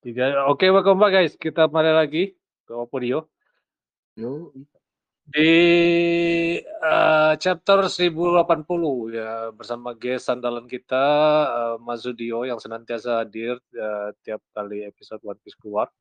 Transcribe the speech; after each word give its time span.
Tiga, 0.00 0.48
oke 0.48 0.64
welcome 0.64 0.96
back 0.96 1.12
guys. 1.12 1.36
Kita 1.36 1.68
kembali 1.68 1.92
lagi 1.92 2.32
ke 2.64 2.72
Opodio. 2.72 3.28
Yo, 4.16 4.48
Di 5.28 5.52
uh, 6.64 7.36
chapter 7.36 7.84
1080 7.84 8.08
ya 9.12 9.52
bersama 9.52 9.92
guest 9.92 10.32
andalan 10.32 10.64
kita 10.64 11.04
uh, 11.52 11.76
Mazudio 11.84 12.48
yang 12.48 12.56
senantiasa 12.56 13.20
hadir 13.20 13.60
uh, 13.76 14.16
tiap 14.24 14.40
kali 14.56 14.88
episode 14.88 15.20
One 15.20 15.36
Piece 15.44 15.60
keluar. 15.60 15.92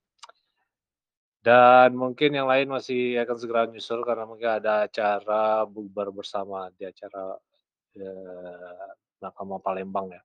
Dan 1.44 2.00
mungkin 2.00 2.40
yang 2.40 2.48
lain 2.48 2.72
masih 2.72 3.20
akan 3.20 3.36
segera 3.36 3.68
nyusul 3.68 4.08
karena 4.08 4.24
mungkin 4.24 4.64
ada 4.64 4.88
acara 4.88 5.68
bubar 5.68 6.08
bersama 6.16 6.72
di 6.72 6.88
acara 6.88 7.36
uh, 8.00 8.92
Nakama 9.20 9.60
Palembang 9.60 10.16
ya. 10.16 10.24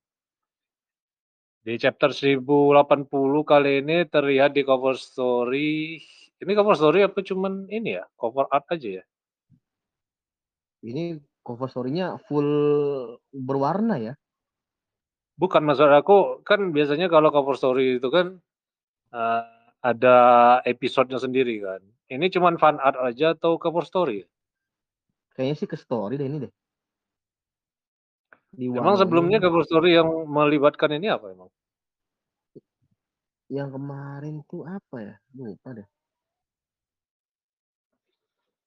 Di 1.64 1.80
chapter 1.80 2.12
1080 2.12 3.08
kali 3.40 3.80
ini 3.80 4.04
terlihat 4.04 4.52
di 4.52 4.68
cover 4.68 5.00
story. 5.00 5.96
Ini 6.36 6.52
cover 6.52 6.76
story 6.76 7.08
apa 7.08 7.24
cuman 7.24 7.72
ini 7.72 7.96
ya? 7.96 8.04
Cover 8.20 8.44
art 8.52 8.68
aja 8.68 9.00
ya? 9.00 9.04
Ini 10.84 11.16
cover 11.40 11.64
story-nya 11.72 12.20
full 12.28 12.44
berwarna 13.32 13.96
ya? 13.96 14.12
Bukan 15.40 15.64
maksud 15.64 15.88
aku 15.88 16.44
kan 16.44 16.68
biasanya 16.68 17.08
kalau 17.08 17.32
cover 17.32 17.56
story 17.56 17.96
itu 17.96 18.12
kan 18.12 18.36
uh, 19.16 19.48
ada 19.80 20.16
episodenya 20.68 21.16
sendiri 21.16 21.64
kan. 21.64 21.80
Ini 22.12 22.28
cuman 22.28 22.60
fan 22.60 22.76
art 22.76 23.00
aja 23.00 23.32
atau 23.32 23.56
cover 23.56 23.88
story? 23.88 24.20
Kayaknya 25.32 25.56
sih 25.56 25.68
ke 25.72 25.80
story 25.80 26.20
deh 26.20 26.28
ini 26.28 26.44
deh. 26.44 26.52
Di 28.54 28.70
emang 28.70 28.94
sebelumnya 28.94 29.42
cover 29.42 29.66
story 29.66 29.98
yang 29.98 30.08
melibatkan 30.30 30.94
ini 30.94 31.10
apa 31.10 31.34
emang? 31.34 31.50
Yang 33.50 33.68
kemarin 33.76 34.34
tuh 34.46 34.62
apa 34.62 34.96
ya? 35.02 35.14
Lupa 35.34 35.74
deh. 35.74 35.88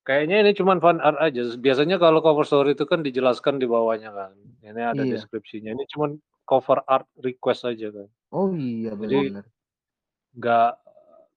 Kayaknya 0.08 0.36
ini 0.48 0.52
cuma 0.56 0.80
fan 0.80 1.04
art 1.04 1.20
aja. 1.20 1.56
Biasanya 1.60 2.00
kalau 2.00 2.24
cover 2.24 2.48
story 2.48 2.76
itu 2.76 2.88
kan 2.88 3.04
dijelaskan 3.04 3.60
di 3.60 3.68
bawahnya 3.68 4.12
kan. 4.16 4.32
Ini 4.64 4.82
ada 4.96 5.04
iya. 5.04 5.20
deskripsinya. 5.20 5.76
Ini 5.76 5.84
cuma 5.92 6.16
cover 6.48 6.80
art 6.88 7.08
request 7.20 7.68
aja 7.68 7.92
kan. 7.92 8.08
Oh 8.32 8.56
iya 8.56 8.96
benar. 8.96 9.44
Nggak 10.32 10.72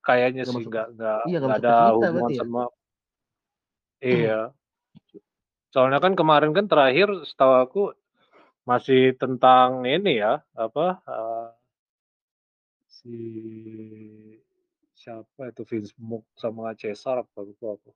kayaknya 0.07 0.43
sih 0.47 0.63
nggak 0.63 0.87
nggak 0.97 1.21
iya, 1.27 1.39
ada 1.43 1.75
hubungan 1.99 2.31
ya? 2.31 2.39
sama. 2.39 2.65
Iya. 3.99 4.41
Soalnya 5.75 5.99
kan 5.99 6.15
kemarin 6.15 6.55
kan 6.55 6.71
terakhir 6.71 7.11
setahu 7.27 7.55
aku 7.59 7.83
masih 8.71 9.19
tentang 9.19 9.83
ini 9.83 10.23
ya, 10.23 10.39
apa, 10.55 11.03
uh, 11.03 11.51
si 12.87 13.19
siapa 14.95 15.51
itu 15.51 15.67
Vince 15.67 15.91
Mook 15.99 16.23
sama 16.39 16.71
Cesar 16.79 17.27
apa 17.27 17.39
lupa 17.43 17.75
aku. 17.75 17.91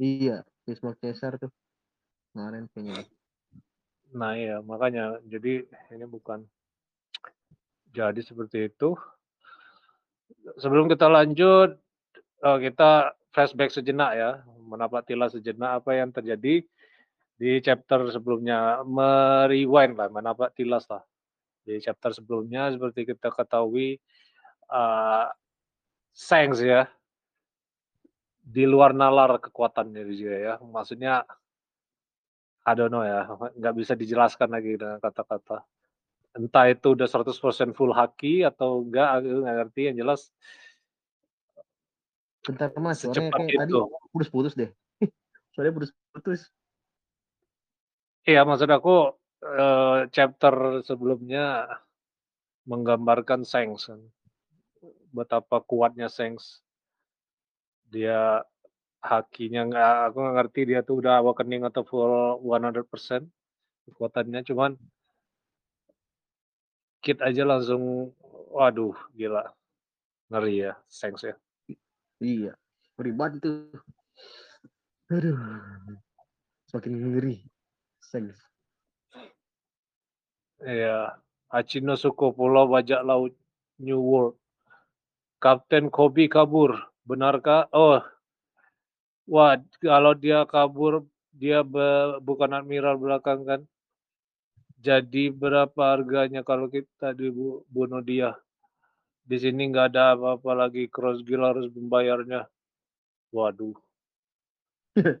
Iya, 0.00 0.48
Vince 0.64 0.80
Mook 0.80 0.96
Cesar 0.96 1.36
tuh 1.36 1.52
kemarin 2.32 2.64
kayaknya. 2.72 3.04
Nah 4.16 4.32
iya, 4.32 4.64
makanya 4.64 5.20
jadi 5.28 5.68
ini 5.92 6.06
bukan 6.08 6.48
jadi 7.92 8.20
seperti 8.24 8.72
itu. 8.72 8.96
Sebelum 10.56 10.88
kita 10.88 11.12
lanjut, 11.12 11.76
uh, 12.40 12.56
kita 12.56 13.12
flashback 13.36 13.76
sejenak 13.76 14.16
ya, 14.16 14.30
menapatilah 14.64 15.28
sejenak 15.28 15.84
apa 15.84 16.00
yang 16.00 16.08
terjadi 16.08 16.64
di 17.38 17.62
chapter 17.62 18.10
sebelumnya 18.10 18.82
merewind 18.82 19.94
lah, 19.94 20.10
menapak 20.10 20.58
tilas 20.58 20.90
lah. 20.90 21.06
Di 21.62 21.78
chapter 21.78 22.10
sebelumnya 22.10 22.74
seperti 22.74 23.06
kita 23.06 23.30
ketahui 23.30 24.02
uh, 24.74 25.30
Sengs 26.10 26.58
ya 26.58 26.90
di 28.42 28.66
luar 28.66 28.90
nalar 28.90 29.38
kekuatannya 29.38 30.02
juga 30.10 30.34
ya. 30.34 30.54
Maksudnya 30.58 31.22
I 32.66 32.72
don't 32.74 32.90
know 32.90 33.06
ya, 33.06 33.24
nggak 33.30 33.74
bisa 33.78 33.94
dijelaskan 33.94 34.50
lagi 34.50 34.74
dengan 34.74 34.98
kata-kata. 34.98 35.62
Entah 36.36 36.66
itu 36.68 36.92
udah 36.92 37.06
100% 37.08 37.72
full 37.72 37.94
haki 37.94 38.44
atau 38.44 38.82
enggak, 38.84 39.08
aku 39.22 39.26
nggak 39.46 39.56
ngerti. 39.62 39.80
Yang 39.88 39.96
jelas 40.02 40.20
Bentar 42.48 42.72
mas, 42.80 43.04
suaranya 43.04 43.28
kayak 43.36 43.68
tadi 43.68 43.72
putus-putus 44.08 44.56
deh. 44.56 44.70
Soalnya 45.52 45.72
putus-putus. 45.76 46.48
Iya, 48.28 48.44
maksud 48.44 48.68
aku 48.68 49.16
uh, 49.40 50.04
chapter 50.12 50.84
sebelumnya 50.84 51.64
menggambarkan 52.68 53.40
Sengs 53.48 53.88
kan. 53.88 54.04
Betapa 55.16 55.64
kuatnya 55.64 56.12
Sengs. 56.12 56.60
Dia 57.88 58.44
hakinya 59.00 59.64
nggak 59.64 59.92
aku 60.12 60.16
nggak 60.20 60.36
ngerti 60.36 60.60
dia 60.68 60.80
tuh 60.84 61.00
udah 61.00 61.24
awakening 61.24 61.64
atau 61.64 61.86
full 61.86 62.42
100% 62.44 63.24
kekuatannya 63.88 64.42
cuman 64.42 64.74
kit 66.98 67.22
aja 67.22 67.46
langsung 67.46 68.12
waduh 68.50 68.98
gila 69.14 69.54
ngeri 70.28 70.66
ya 70.66 70.72
Sengs 70.90 71.22
ya 71.24 71.34
iya 72.18 72.52
banget 72.98 73.38
itu 73.38 73.50
aduh 75.14 75.38
semakin 76.66 76.92
ngeri 76.98 77.36
Iya, 80.64 81.20
Achino 81.52 81.94
Suko 81.94 82.32
Pulau 82.32 82.66
Bajak 82.72 83.04
Laut 83.04 83.36
New 83.78 84.00
World. 84.00 84.36
Kapten 85.38 85.92
Kobe 85.92 86.26
kabur. 86.26 86.88
Benarkah? 87.04 87.68
Oh, 87.72 88.00
wah 89.28 89.56
kalau 89.80 90.12
dia 90.16 90.44
kabur 90.44 91.04
dia 91.32 91.62
be, 91.62 92.18
bukan 92.24 92.52
admiral 92.56 92.98
belakang 92.98 93.44
kan. 93.44 93.60
Jadi 94.78 95.30
berapa 95.30 95.78
harganya 95.78 96.42
kalau 96.42 96.66
kita 96.66 97.14
dibunuh 97.14 98.02
dia? 98.02 98.34
Di 99.28 99.36
sini 99.36 99.68
nggak 99.68 99.94
ada 99.94 100.16
apa-apa 100.16 100.52
lagi. 100.66 100.88
Cross 100.88 101.22
Gill 101.22 101.44
harus 101.44 101.68
membayarnya. 101.70 102.48
Waduh. 103.30 103.76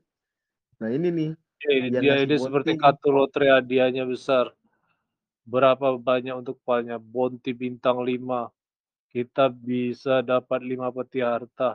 nah 0.80 0.90
ini 0.90 1.08
nih 1.12 1.30
Oke, 1.58 1.90
dia 1.90 2.22
ini 2.22 2.38
seperti 2.38 2.78
kartu 2.78 3.10
lotre 3.10 3.50
hadiahnya 3.50 4.06
besar. 4.06 4.54
Berapa 5.42 5.98
banyak 5.98 6.38
untuk 6.38 6.62
palnya? 6.62 7.02
Bonti 7.02 7.50
bintang 7.50 7.98
5. 7.98 8.46
Kita 9.10 9.50
bisa 9.50 10.22
dapat 10.22 10.62
5 10.62 10.94
peti 10.94 11.18
harta. 11.18 11.74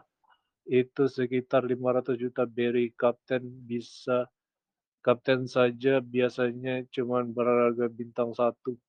Itu 0.63 1.11
sekitar 1.11 1.67
500 1.67 2.16
juta 2.16 2.47
berry. 2.47 2.95
Kapten 2.95 3.44
bisa 3.44 4.23
Kapten 5.03 5.51
saja 5.51 6.00
biasanya 6.00 6.88
cuma 6.88 7.19
berharga 7.27 7.91
bintang 7.91 8.31
satu. 8.31 8.79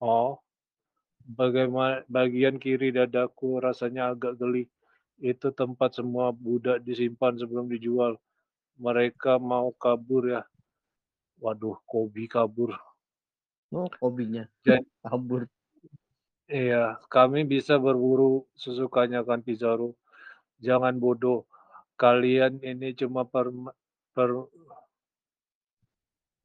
Oh, 0.00 0.40
bagaimana 1.28 2.08
bagian 2.08 2.56
kiri 2.56 2.88
dadaku 2.88 3.60
rasanya 3.60 4.16
agak 4.16 4.40
geli. 4.40 4.64
Itu 5.20 5.52
tempat 5.52 5.92
semua 6.00 6.32
budak 6.32 6.80
disimpan 6.88 7.36
sebelum 7.36 7.68
dijual 7.68 8.16
mereka 8.80 9.36
mau 9.36 9.68
kabur 9.76 10.40
ya. 10.40 10.42
Waduh, 11.36 11.76
Kobi 11.84 12.24
kabur. 12.24 12.72
Oh, 13.70 13.86
Kobinya 14.00 14.48
Jadi, 14.64 14.82
kabur. 15.06 15.44
Iya, 16.50 16.98
kami 17.06 17.46
bisa 17.46 17.78
berburu 17.78 18.48
sesukanya 18.58 19.22
kan 19.22 19.44
Pizarro. 19.44 19.94
Jangan 20.58 20.98
bodoh. 20.98 21.46
Kalian 21.94 22.58
ini 22.64 22.96
cuma 22.96 23.22
per, 23.28 23.52
per 24.16 24.48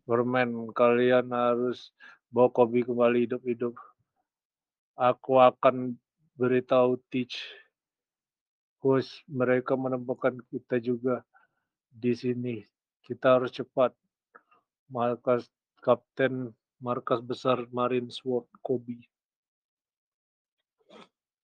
permen. 0.06 0.70
Kalian 0.76 1.32
harus 1.34 1.90
bawa 2.30 2.52
Kobi 2.54 2.86
kembali 2.86 3.26
hidup-hidup. 3.26 3.74
Aku 4.96 5.42
akan 5.42 5.98
beritahu 6.38 7.02
Teach. 7.10 7.42
Kus, 8.78 9.26
mereka 9.26 9.74
menemukan 9.74 10.38
kita 10.54 10.78
juga 10.78 11.26
di 11.96 12.12
sini. 12.12 12.60
Kita 13.00 13.40
harus 13.40 13.56
cepat. 13.56 13.96
Markas 14.92 15.48
Kapten 15.80 16.52
Markas 16.84 17.24
Besar 17.24 17.64
Marine 17.72 18.12
Sword 18.12 18.52
Kobi. 18.60 19.00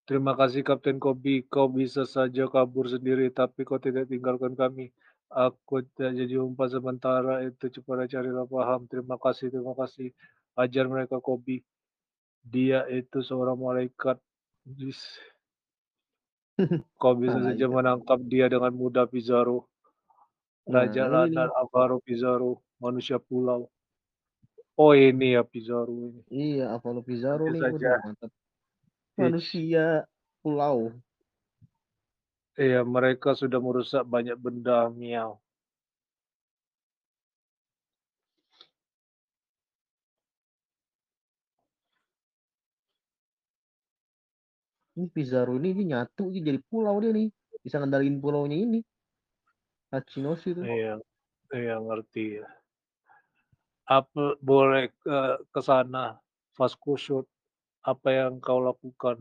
Terima 0.03 0.35
kasih 0.35 0.67
Kapten 0.67 0.99
Kobi, 0.99 1.47
kau 1.47 1.71
bisa 1.71 2.03
saja 2.03 2.51
kabur 2.51 2.91
sendiri, 2.91 3.31
tapi 3.31 3.63
kau 3.63 3.79
tidak 3.79 4.11
tinggalkan 4.11 4.59
kami. 4.59 4.91
Aku 5.31 5.87
tidak 5.95 6.19
jadi 6.19 6.43
umpan 6.43 6.67
sementara 6.67 7.39
itu 7.47 7.71
cepat 7.71 8.11
carilah 8.11 8.43
paham. 8.43 8.83
Terima 8.91 9.15
kasih, 9.15 9.47
terima 9.47 9.71
kasih. 9.79 10.11
Ajar 10.59 10.91
mereka 10.91 11.23
Kobi. 11.23 11.63
Dia 12.43 12.83
itu 12.91 13.23
seorang 13.23 13.55
malaikat. 13.55 14.19
Kau 16.99 17.15
bisa 17.15 17.39
saja 17.39 17.71
menangkap 17.71 18.19
dia 18.27 18.51
dengan 18.51 18.75
mudah, 18.75 19.07
Pizarro. 19.07 19.70
Raja 20.69 21.09
nah, 21.09 21.25
Ladar 21.25 21.49
Alvaro 21.57 21.97
Pizarro, 21.99 22.61
manusia 22.77 23.17
pulau. 23.17 23.65
Oh 24.77 24.93
ini 24.93 25.33
ya 25.33 25.41
Pizarro 25.41 25.93
ini. 25.93 26.21
Iya, 26.29 26.73
Alvaro 26.73 27.01
Pizarro 27.01 27.49
nih 27.49 27.61
saja. 27.61 27.97
mantap. 28.05 28.31
Manusia 29.17 30.05
pulau. 30.41 30.93
Iya, 32.59 32.85
mereka 32.85 33.33
sudah 33.33 33.57
merusak 33.57 34.03
banyak 34.05 34.37
benda, 34.37 34.91
Miao. 34.93 35.41
Ini 44.91 45.07
Pizarro 45.07 45.55
ini, 45.57 45.71
ini 45.71 45.83
nyatu 45.95 46.29
ini 46.29 46.39
jadi 46.43 46.59
pulau 46.69 46.99
dia 46.99 47.15
nih. 47.15 47.31
Bisa 47.63 47.79
ngendaliin 47.79 48.19
pulaunya 48.19 48.57
ini. 48.59 48.79
Hachinoshi 49.91 50.55
tuh. 50.55 50.63
Iya, 50.63 51.03
iya 51.51 51.75
ngerti 51.83 52.39
ya. 52.39 52.47
Apa 53.91 54.39
boleh 54.39 54.87
ke 55.03 55.19
ke 55.51 55.59
sana, 55.59 56.15
Fast-Kushot, 56.55 57.27
apa 57.83 58.07
yang 58.07 58.39
kau 58.39 58.63
lakukan? 58.63 59.19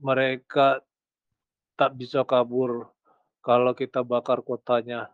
Mereka 0.00 0.80
tak 1.76 1.92
bisa 2.00 2.24
kabur 2.24 2.88
kalau 3.44 3.76
kita 3.76 4.00
bakar 4.00 4.40
kotanya. 4.40 5.12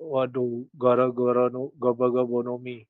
Waduh, 0.00 0.64
gara-gara 0.74 1.52
no 1.52 1.76
Gaba-Gaba 1.76 2.40
no 2.40 2.56
Mi. 2.56 2.88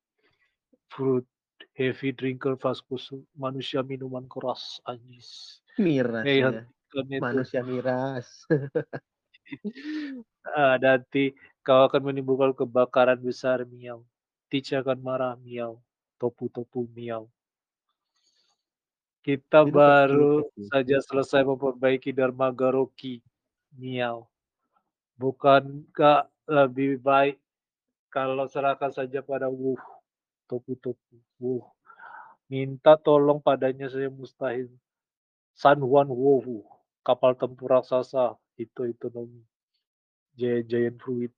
Fruit, 0.87 1.27
heavy 1.75 2.15
drinker 2.15 2.55
Fast-Kushot, 2.55 3.19
manusia 3.35 3.83
minuman 3.83 4.31
keras, 4.31 4.79
anjis. 4.87 5.59
Miras 5.75 6.23
Hei, 6.23 6.39
ya. 6.39 6.63
itu. 6.63 7.19
Manusia 7.19 7.59
miras. 7.67 8.47
Ah, 10.45 10.77
nanti 10.77 11.33
kau 11.65 11.89
akan 11.89 12.13
menimbulkan 12.13 12.53
kebakaran 12.53 13.17
besar, 13.17 13.65
Miao. 13.65 14.05
Teach 14.45 14.77
akan 14.77 15.01
marah, 15.01 15.33
Miao. 15.41 15.81
Topu-topu, 16.21 16.85
Miao. 16.93 17.27
Kita 19.25 19.65
Itu 19.65 19.73
baru 19.73 20.45
sih. 20.53 20.69
saja 20.69 21.01
selesai 21.01 21.41
memperbaiki 21.41 22.13
dermaga 22.13 22.69
Rocky, 22.69 23.25
Miao. 23.73 24.29
Bukankah 25.17 26.29
lebih 26.45 27.01
baik 27.01 27.41
kalau 28.13 28.45
serahkan 28.45 28.93
saja 28.93 29.25
pada 29.25 29.49
Wu, 29.49 29.73
Topu-topu, 30.45 31.17
Wu. 31.41 31.65
Minta 32.45 32.93
tolong 33.01 33.41
padanya 33.41 33.89
saja 33.89 34.13
mustahil. 34.13 34.69
San 35.57 35.81
Juan 35.81 36.05
Wowu, 36.05 36.61
kapal 37.01 37.33
tempur 37.33 37.73
raksasa, 37.73 38.37
Hito 38.55 38.87
Hitonomi, 38.87 39.43
Giant 40.35 40.67
Giant 40.67 40.97
Fruit. 40.99 41.33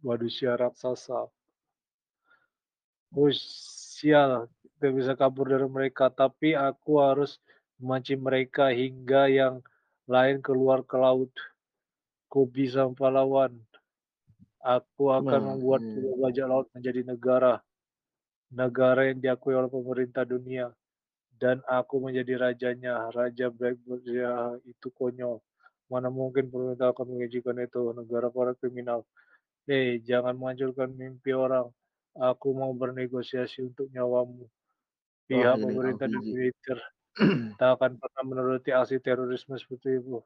Manusia 0.00 0.56
raksasa. 0.56 1.28
Wush, 3.12 3.40
sial, 4.00 4.48
tidak 4.76 4.92
bisa 5.00 5.12
kabur 5.16 5.48
dari 5.48 5.68
mereka, 5.68 6.12
tapi 6.12 6.52
aku 6.52 7.00
harus 7.00 7.40
memancing 7.80 8.20
mereka 8.20 8.68
hingga 8.72 9.28
yang 9.28 9.54
lain 10.08 10.40
keluar 10.44 10.84
ke 10.84 10.96
laut. 10.96 11.32
Kobe 12.28 12.66
sang 12.66 12.92
pahlawan. 12.92 13.54
Aku 14.64 15.12
akan 15.12 15.40
Nah, 15.40 15.48
membuat 15.54 15.84
hmm. 15.84 15.92
pulau 15.92 16.14
bajak 16.24 16.46
laut 16.48 16.66
menjadi 16.72 17.00
negara. 17.04 17.60
Negara 18.48 19.12
yang 19.12 19.20
diakui 19.20 19.52
oleh 19.52 19.68
pemerintah 19.68 20.24
dunia. 20.24 20.72
Dan 21.34 21.60
aku 21.66 21.98
menjadi 21.98 22.38
rajanya, 22.38 23.10
Raja 23.10 23.50
Blackbird. 23.50 24.06
Ya, 24.06 24.54
itu 24.64 24.88
konyol. 24.94 25.42
Mana 25.90 26.08
mungkin 26.08 26.48
pemerintah 26.48 26.94
akan 26.94 27.18
mengizinkan 27.18 27.58
itu, 27.60 27.92
negara 27.92 28.30
para 28.30 28.54
kriminal. 28.56 29.04
Hei, 29.64 30.00
jangan 30.04 30.36
menghancurkan 30.36 30.92
mimpi 30.92 31.32
orang. 31.32 31.68
Aku 32.14 32.54
mau 32.54 32.70
bernegosiasi 32.70 33.66
untuk 33.66 33.90
nyawamu. 33.90 34.46
Oh, 34.46 34.50
Pihak 35.24 35.56
ini 35.56 35.64
pemerintah 35.66 36.06
dan 36.06 36.20
Aokiji. 36.20 36.30
militer 36.36 36.78
tak 37.60 37.70
akan 37.80 37.92
pernah 37.96 38.22
menuruti 38.28 38.70
aksi 38.76 39.00
terorisme 39.00 39.56
seperti 39.56 39.98
itu. 39.98 40.20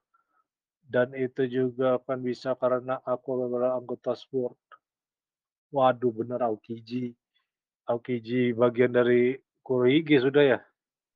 Dan 0.83 1.15
itu 1.15 1.45
juga 1.47 2.01
akan 2.01 2.19
bisa 2.25 2.57
karena 2.59 2.99
aku 3.07 3.47
adalah 3.47 3.79
anggota 3.79 4.17
SWORD. 4.17 4.59
Waduh, 5.71 6.13
bener 6.13 6.41
Aokiji. 6.43 7.15
Aokiji 7.87 8.57
bagian 8.57 8.93
dari 8.93 9.37
Kurohige 9.63 10.19
sudah 10.19 10.45
ya? 10.45 10.59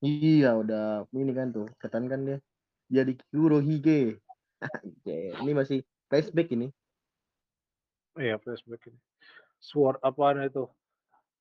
Iya, 0.06 0.46
udah 0.60 0.80
ini 1.14 1.30
kan 1.38 1.46
tuh, 1.54 1.64
kelihatan 1.78 2.04
kan 2.12 2.20
dia. 2.26 2.36
Jadi 2.96 3.12
Kurohige. 3.30 3.92
Ini 5.42 5.52
masih 5.60 5.78
flashback 6.10 6.48
ini. 6.56 6.66
Iya, 8.20 8.36
flashback 8.44 8.82
ini. 8.92 8.98
SWORD 9.68 9.98
apaan 10.08 10.38
itu? 10.48 10.64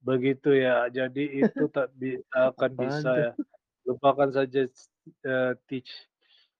Begitu 0.07 0.49
ya. 0.65 0.89
Jadi 0.97 1.21
itu 1.43 1.63
tak 1.75 1.87
bi 1.99 2.19
akan 2.33 2.71
Apaan 2.77 2.81
bisa 2.81 3.09
ya. 3.23 3.31
Lupakan 3.87 4.31
saja 4.37 4.61
eee, 5.27 5.51
Teach. 5.67 5.91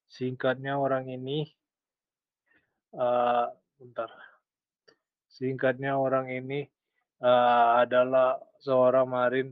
Singkatnya 0.09 0.73
orang 0.85 1.05
ini 1.15 1.53
eee, 2.93 3.45
bentar. 3.79 4.11
Singkatnya 5.31 5.95
orang 5.95 6.27
ini, 6.31 6.67
eee, 7.23 7.67
adalah 7.83 8.39
seorang 8.61 9.07
marin 9.09 9.47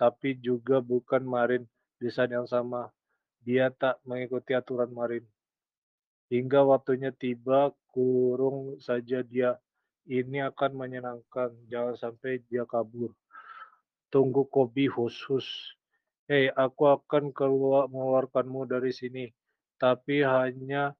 tapi 0.00 0.30
juga 0.42 0.82
bukan 0.82 1.22
marin 1.26 1.64
desain 2.02 2.34
yang 2.34 2.50
sama. 2.50 2.90
Dia 3.46 3.70
tak 3.70 4.02
mengikuti 4.02 4.58
aturan 4.58 4.90
marin. 4.90 5.22
Hingga 6.26 6.66
waktunya 6.66 7.14
tiba, 7.14 7.70
kurung 7.94 8.82
saja 8.82 9.22
dia. 9.22 9.62
Ini 10.02 10.50
akan 10.50 10.74
menyenangkan, 10.74 11.54
jangan 11.70 11.94
sampai 11.94 12.42
dia 12.50 12.66
kabur. 12.66 13.14
Tunggu 14.10 14.50
Kobe 14.50 14.90
hus-hus. 14.90 15.78
Hei, 16.26 16.50
aku 16.50 16.90
akan 16.90 17.30
keluar 17.30 17.86
mengeluarkanmu 17.86 18.66
dari 18.66 18.90
sini, 18.90 19.30
tapi 19.78 20.26
hanya 20.26 20.94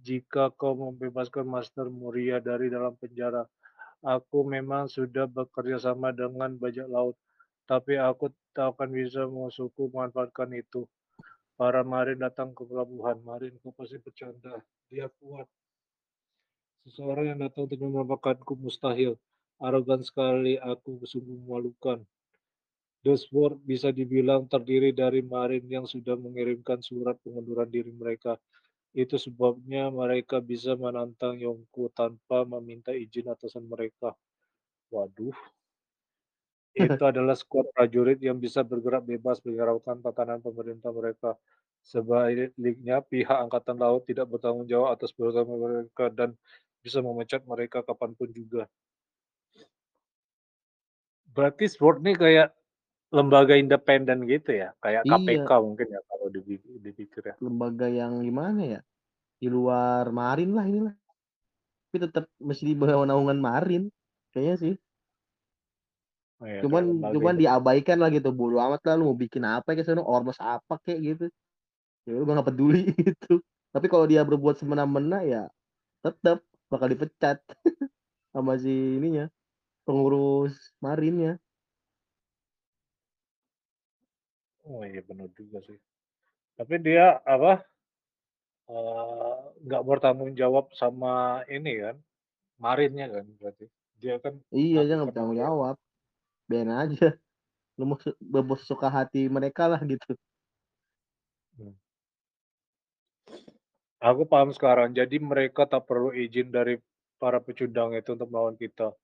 jika 0.00 0.48
kau 0.56 0.72
membebaskan 0.72 1.44
Master 1.44 1.92
Moria 1.92 2.40
dari 2.40 2.72
dalam 2.72 2.96
penjara. 2.96 3.44
Aku 4.00 4.48
memang 4.48 4.88
sudah 4.88 5.28
bekerja 5.28 5.76
sama 5.76 6.12
dengan 6.12 6.56
bajak 6.56 6.88
laut, 6.88 7.16
tapi 7.70 7.94
aku 7.94 8.34
tak 8.50 8.74
akan 8.74 8.90
bisa 8.90 9.30
musuhku 9.30 9.86
memanfaatkan 9.94 10.50
itu. 10.58 10.90
Para 11.54 11.86
marin 11.86 12.18
datang 12.18 12.50
ke 12.50 12.66
pelabuhan. 12.66 13.22
Marin, 13.22 13.54
kau 13.62 13.70
pasti 13.70 14.02
bercanda. 14.02 14.58
Dia 14.90 15.06
kuat. 15.22 15.46
Seseorang 16.82 17.30
yang 17.30 17.38
datang 17.38 17.70
untuk 17.70 17.78
menampakkanku 17.78 18.58
mustahil. 18.58 19.14
Arogan 19.62 20.02
sekali, 20.02 20.58
aku 20.58 20.98
sungguh 21.06 21.46
memalukan. 21.46 22.02
The 23.06 23.14
Sword 23.14 23.62
bisa 23.62 23.94
dibilang 23.94 24.50
terdiri 24.50 24.90
dari 24.90 25.22
marin 25.22 25.62
yang 25.70 25.86
sudah 25.86 26.18
mengirimkan 26.18 26.82
surat 26.82 27.22
pengunduran 27.22 27.70
diri 27.70 27.94
mereka. 27.94 28.34
Itu 28.90 29.14
sebabnya 29.14 29.94
mereka 29.94 30.42
bisa 30.42 30.74
menantang 30.74 31.38
Yonko 31.38 31.94
tanpa 31.94 32.42
meminta 32.42 32.90
izin 32.90 33.30
atasan 33.30 33.70
mereka. 33.70 34.18
Waduh. 34.90 35.59
Itu 36.70 37.02
adalah 37.02 37.34
skuad 37.34 37.66
prajurit 37.74 38.22
yang 38.22 38.38
bisa 38.38 38.62
bergerak 38.62 39.02
bebas 39.02 39.42
menghiraukan 39.42 39.98
tatanan 40.06 40.38
pemerintah 40.38 40.94
mereka. 40.94 41.34
Sebaliknya, 41.82 43.02
pihak 43.02 43.38
angkatan 43.48 43.74
laut 43.80 44.06
tidak 44.06 44.30
bertanggung 44.30 44.68
jawab 44.70 44.94
atas 44.94 45.10
perbuatan 45.10 45.46
mereka 45.50 46.06
dan 46.14 46.38
bisa 46.78 47.02
memecat 47.02 47.42
mereka 47.42 47.82
kapan 47.82 48.14
pun 48.14 48.30
juga. 48.30 48.70
Berarti 51.30 51.70
SWORD 51.70 52.02
ini 52.02 52.12
kayak 52.18 52.48
lembaga 53.14 53.54
independen 53.58 54.26
gitu 54.26 54.54
ya? 54.54 54.74
Kayak 54.82 55.06
Iya. 55.06 55.14
KPK 55.14 55.50
mungkin 55.62 55.86
ya 55.90 56.00
kalau 56.06 56.26
dipi 56.30 56.54
dipikir 56.82 57.22
ya? 57.30 57.36
Lembaga 57.38 57.86
yang 57.90 58.22
gimana 58.22 58.62
ya, 58.78 58.80
di 59.40 59.48
luar 59.50 60.10
marin 60.12 60.50
lah 60.56 60.64
inilah. 60.68 60.94
Tapi 61.90 61.98
tetap 62.06 62.24
mesti 62.38 62.64
di 62.70 62.74
bawah 62.78 63.06
naungan 63.08 63.40
marin, 63.40 63.82
kayaknya 64.32 64.56
sih. 64.60 64.74
Oh 66.40 66.46
ya, 66.46 66.66
kayak 66.70 66.88
Cuman 66.90 67.08
cuman 67.12 67.34
independen. 67.34 67.40
diabaikan 67.40 67.96
lah 68.02 68.12
gitu, 68.12 68.30
bodo 68.36 68.60
amat 68.60 68.80
lah 68.84 68.94
lu 69.00 69.08
mau 69.12 69.16
bikin 69.18 69.44
apa 69.48 69.72
kek 69.72 69.84
sono, 69.88 70.04
ormas 70.04 70.36
apa 70.40 70.76
kek 70.84 70.98
gitu. 71.00 71.24
Ya 72.08 72.20
gua 72.24 72.34
nggak 72.40 72.48
peduli 72.54 72.82
gitu. 73.08 73.40
Tapi 73.74 73.86
kalau 73.92 74.06
dia 74.10 74.22
berbuat 74.26 74.56
semena-mena 74.60 75.22
ya 75.26 75.42
tetap 76.04 76.42
bakal 76.72 76.88
dipecat 76.92 77.38
sama 78.34 78.56
si 78.60 78.72
ininya, 79.00 79.28
pengurus 79.86 80.72
marinnya. 80.84 81.38
Oh 84.68 84.82
iya 84.90 85.00
bener 85.08 85.28
juga 85.38 85.58
sih. 85.66 85.78
Tapi 86.58 86.74
dia 86.86 87.06
apa 87.34 87.52
eee, 88.68 89.36
nggak 89.66 89.82
bertanggung 89.88 90.32
jawab 90.40 90.64
sama 90.80 91.12
ini 91.56 91.72
kan, 91.84 91.96
marinnya 92.64 93.06
kan 93.14 93.26
berarti? 93.40 93.66
Dia 94.02 94.14
kan 94.24 94.34
Iya, 94.58 94.78
dia 94.86 94.94
nggak 94.96 95.08
bertanggung 95.10 95.38
jawab. 95.42 95.74
Biarin 96.50 96.74
aja. 96.74 97.14
Lu 97.78 97.86
mau 97.86 98.58
sesuka 98.58 98.90
hati 98.90 99.30
mereka 99.30 99.70
lah 99.70 99.78
gitu. 99.86 100.18
Hmm. 101.54 101.78
Aku 104.02 104.26
paham 104.26 104.50
sekarang, 104.50 104.90
jadi 104.96 105.20
mereka 105.22 105.68
tak 105.68 105.86
perlu 105.86 106.10
izin 106.10 106.50
dari 106.50 106.80
para 107.20 107.36
pecundang 107.38 107.92
itu 107.94 108.16
untuk 108.16 108.32
melawan 108.32 108.56
kita. 108.56 108.96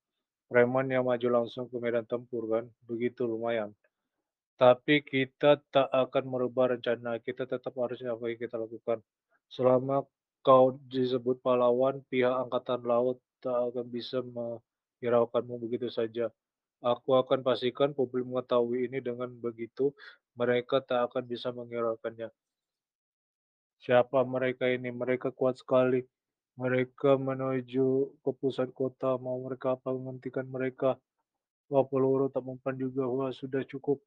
Preman 0.48 0.88
yang 0.88 1.04
maju 1.04 1.28
langsung 1.42 1.68
ke 1.68 1.76
medan 1.76 2.08
tempur 2.08 2.48
kan, 2.48 2.64
begitu 2.88 3.28
lumayan. 3.28 3.76
Tapi 4.56 5.04
kita 5.04 5.60
tak 5.68 5.92
akan 5.92 6.24
merubah 6.24 6.72
rencana, 6.72 7.20
kita 7.20 7.44
tetap 7.44 7.76
harus 7.76 8.00
apa 8.00 8.24
yang 8.24 8.40
kita 8.40 8.56
lakukan. 8.56 9.04
Selama 9.52 10.00
kau 10.40 10.80
disebut 10.88 11.44
pahlawan, 11.44 12.00
pihak 12.08 12.32
angkatan 12.32 12.80
laut 12.88 13.20
tak 13.44 13.52
akan 13.52 13.84
bisa 13.92 14.24
menghiraukanmu 14.24 15.60
begitu 15.60 15.92
saja. 15.92 16.32
Aku 16.84 17.16
akan 17.16 17.40
pastikan 17.40 17.96
publik 17.96 18.28
mengetahui 18.28 18.88
ini, 18.92 19.00
dengan 19.00 19.32
begitu 19.32 19.96
mereka 20.36 20.84
tak 20.84 21.08
akan 21.08 21.24
bisa 21.24 21.48
menghiraukannya. 21.48 22.28
Siapa 23.80 24.24
mereka 24.28 24.68
ini? 24.68 24.92
Mereka 24.92 25.32
kuat 25.32 25.56
sekali. 25.56 26.04
Mereka 26.56 27.20
menuju 27.20 28.16
ke 28.24 28.30
pusat 28.36 28.72
kota, 28.72 29.20
mau 29.20 29.36
mereka 29.44 29.76
apa 29.76 29.92
menghentikan 29.92 30.48
mereka. 30.48 30.96
Wah 31.68 31.84
peluru 31.84 32.32
tak 32.32 32.44
mempan 32.44 32.76
juga, 32.80 33.04
wah 33.04 33.28
sudah 33.32 33.60
cukup. 33.68 34.00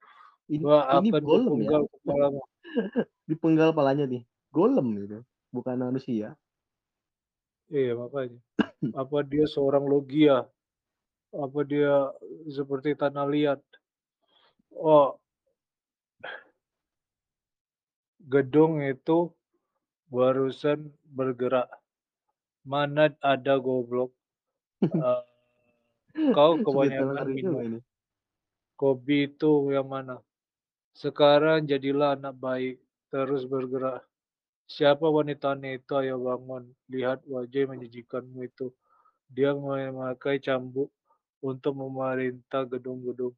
Ini 0.50 0.66
Wah 0.66 0.98
ini 0.98 1.14
akan 1.14 1.22
golem 1.22 1.54
ya? 1.62 1.78
kepalamu. 1.78 2.42
Dipenggal 3.30 3.70
palanya 3.70 4.10
nih, 4.10 4.26
golem 4.50 4.88
gitu, 4.98 5.20
bukan 5.54 5.78
manusia. 5.78 6.34
Iya 7.70 7.94
makanya. 7.94 8.40
Apa 8.98 9.22
dia 9.22 9.46
seorang 9.46 9.86
Logia? 9.86 10.50
Apa 11.30 11.62
dia 11.62 12.10
seperti 12.50 12.98
tanah 12.98 13.30
liat? 13.30 13.62
Oh. 14.74 15.18
Gedung 18.30 18.82
itu 18.82 19.30
barusan 20.10 20.90
bergerak. 21.06 21.70
Mana 22.66 23.14
ada 23.22 23.58
goblok. 23.62 24.14
Eee, 24.86 26.34
kau 26.34 26.58
kebanyakan 26.62 27.30
minum. 27.30 27.82
Kopi 28.80 29.30
itu 29.30 29.70
yang 29.76 29.90
mana? 29.92 30.24
Sekarang 30.96 31.68
jadilah 31.68 32.16
anak 32.18 32.36
baik, 32.38 32.76
terus 33.12 33.46
bergerak. 33.46 34.02
Siapa 34.70 35.04
wanitanya 35.04 35.78
itu? 35.78 35.94
Ayo 35.98 36.22
bangun, 36.22 36.70
lihat 36.88 37.26
wajah 37.26 37.76
menjijikanmu 37.76 38.46
itu. 38.46 38.72
Dia 39.30 39.54
memakai 39.54 40.42
cambuk 40.42 40.90
untuk 41.40 41.74
memerintah 41.76 42.68
gedung-gedung. 42.68 43.34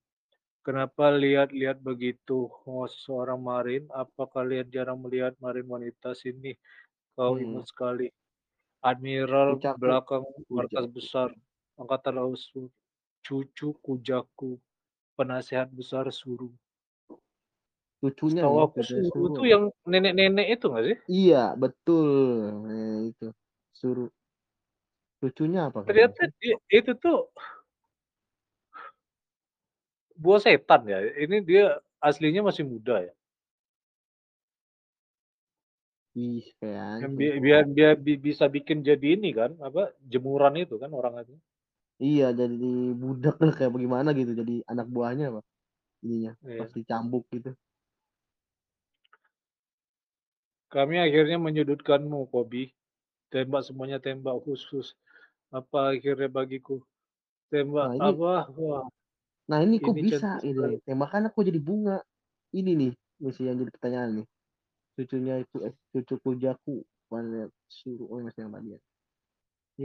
Kenapa 0.61 1.09
lihat-lihat 1.09 1.81
begitu? 1.81 2.45
Oh, 2.69 2.85
seorang 2.85 3.41
marin, 3.41 3.89
apa 3.89 4.29
kalian 4.29 4.69
jarang 4.69 5.01
melihat 5.01 5.33
marin 5.41 5.65
wanita? 5.65 6.13
Sini, 6.13 6.53
kau 7.17 7.37
Hmm. 7.37 7.41
imut 7.41 7.65
sekali. 7.65 8.09
Admiral 8.81 9.57
Kucaku, 9.57 9.77
belakang 9.81 10.23
markas 10.53 10.85
kujaku. 10.85 10.97
besar 10.97 11.29
angkatan 11.77 12.13
laut 12.17 12.37
cucu 13.21 13.67
kujaku, 13.85 14.57
penasehat 15.17 15.69
besar 15.73 16.09
Suru. 16.13 16.49
Cucunya 18.01 18.41
Setahu 18.41 18.57
ya, 18.57 18.65
aku 18.65 18.79
cucunya 18.81 19.03
Suru 19.09 19.09
Suru 19.13 19.25
itu 19.29 19.41
apa? 19.41 19.51
yang 19.53 19.63
nenek-nenek 19.85 20.47
itu 20.57 20.65
nggak 20.69 20.85
sih? 20.89 20.97
Iya, 21.09 21.37
betul. 21.61 22.09
Nah, 22.65 22.97
itu, 23.09 23.25
Suru. 23.79 24.01
Cucunya 25.21 25.69
apa 25.69 25.79
katanya 25.85 25.93
Ternyata 25.93 26.21
sih? 26.21 26.31
dia 26.41 26.55
itu 26.73 26.91
tuh 26.97 27.29
buah 30.21 30.39
setan 30.45 30.81
ya? 30.85 30.99
Ini 31.01 31.37
dia 31.41 31.63
aslinya 31.97 32.45
masih 32.45 32.63
muda 32.69 33.01
ya? 33.01 33.13
Yang 36.61 36.75
anjing. 37.07 37.15
bi 37.15 37.27
biar 37.71 37.95
bi 37.95 38.13
bisa 38.19 38.45
bikin 38.51 38.83
jadi 38.83 39.15
ini 39.15 39.31
kan, 39.31 39.55
apa, 39.63 39.95
jemuran 40.05 40.59
itu 40.59 40.75
kan 40.75 40.91
orang 40.91 41.23
itu. 41.23 41.35
Iya, 42.01 42.35
jadi 42.35 42.71
budak 42.97 43.39
lah 43.39 43.53
kayak 43.57 43.71
bagaimana 43.71 44.11
gitu, 44.11 44.35
jadi 44.35 44.61
anak 44.67 44.91
buahnya 44.91 45.31
apa, 45.31 45.41
ininya, 46.03 46.35
Iya. 46.43 46.67
dicambuk 46.67 47.25
gitu. 47.31 47.55
Kami 50.71 50.95
akhirnya 51.03 51.35
menyudutkanmu, 51.35 52.31
Kobi. 52.31 52.71
Tembak 53.31 53.63
semuanya 53.63 53.99
tembak 53.99 54.39
khusus. 54.43 54.95
Apa 55.51 55.95
akhirnya 55.95 56.27
bagiku? 56.31 56.83
Tembak 57.51 57.91
Nah 57.91 57.95
ini 57.95 58.09
apa? 58.15 58.33
Wah. 58.55 58.87
Nah 59.51 59.59
ini 59.59 59.83
kok 59.83 59.91
Ini 59.91 60.01
bisa 60.07 60.39
ini, 60.47 60.55
sekali. 60.55 60.75
tembakan 60.87 61.27
kok 61.27 61.43
jadi 61.43 61.59
bunga. 61.59 61.99
Ini 62.55 62.71
nih, 62.71 62.91
misi 63.19 63.43
yang 63.43 63.59
jadi 63.59 63.71
pertanyaan 63.75 64.23
nih. 64.23 64.27
Cucunya 64.95 65.35
itu 65.43 65.57
eh, 65.67 65.75
cucu 65.91 66.15
kujaku, 66.23 66.87
mana 67.11 67.51
suruh 67.67 68.07
oh 68.07 68.23
masih 68.23 68.47
yang 68.47 68.51
tadi 68.55 68.69
ya. 68.71 68.79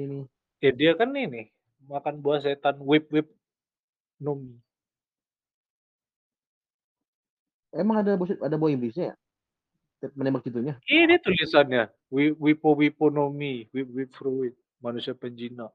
Ini. 0.07 0.19
Ya 0.63 0.71
dia 0.71 0.93
kan 0.95 1.11
ini, 1.11 1.51
makan 1.91 2.23
buah 2.23 2.47
setan 2.47 2.79
whip 2.79 3.11
whip 3.11 3.27
nomi. 4.23 4.55
Emang 7.75 8.01
ada 8.01 8.15
bos 8.15 8.31
ada 8.39 8.57
boy 8.57 8.73
iblisnya 8.73 9.13
ya? 9.13 9.15
Menembak 10.15 10.47
itunya? 10.47 10.79
Ini 10.87 11.19
tulisannya, 11.19 11.91
wi 12.15 12.31
wipo 12.39 12.79
wipo 12.79 13.11
nomi, 13.11 13.67
whip 13.75 13.89
whip 13.91 14.11
fruit, 14.15 14.55
manusia 14.79 15.13
penjina. 15.13 15.69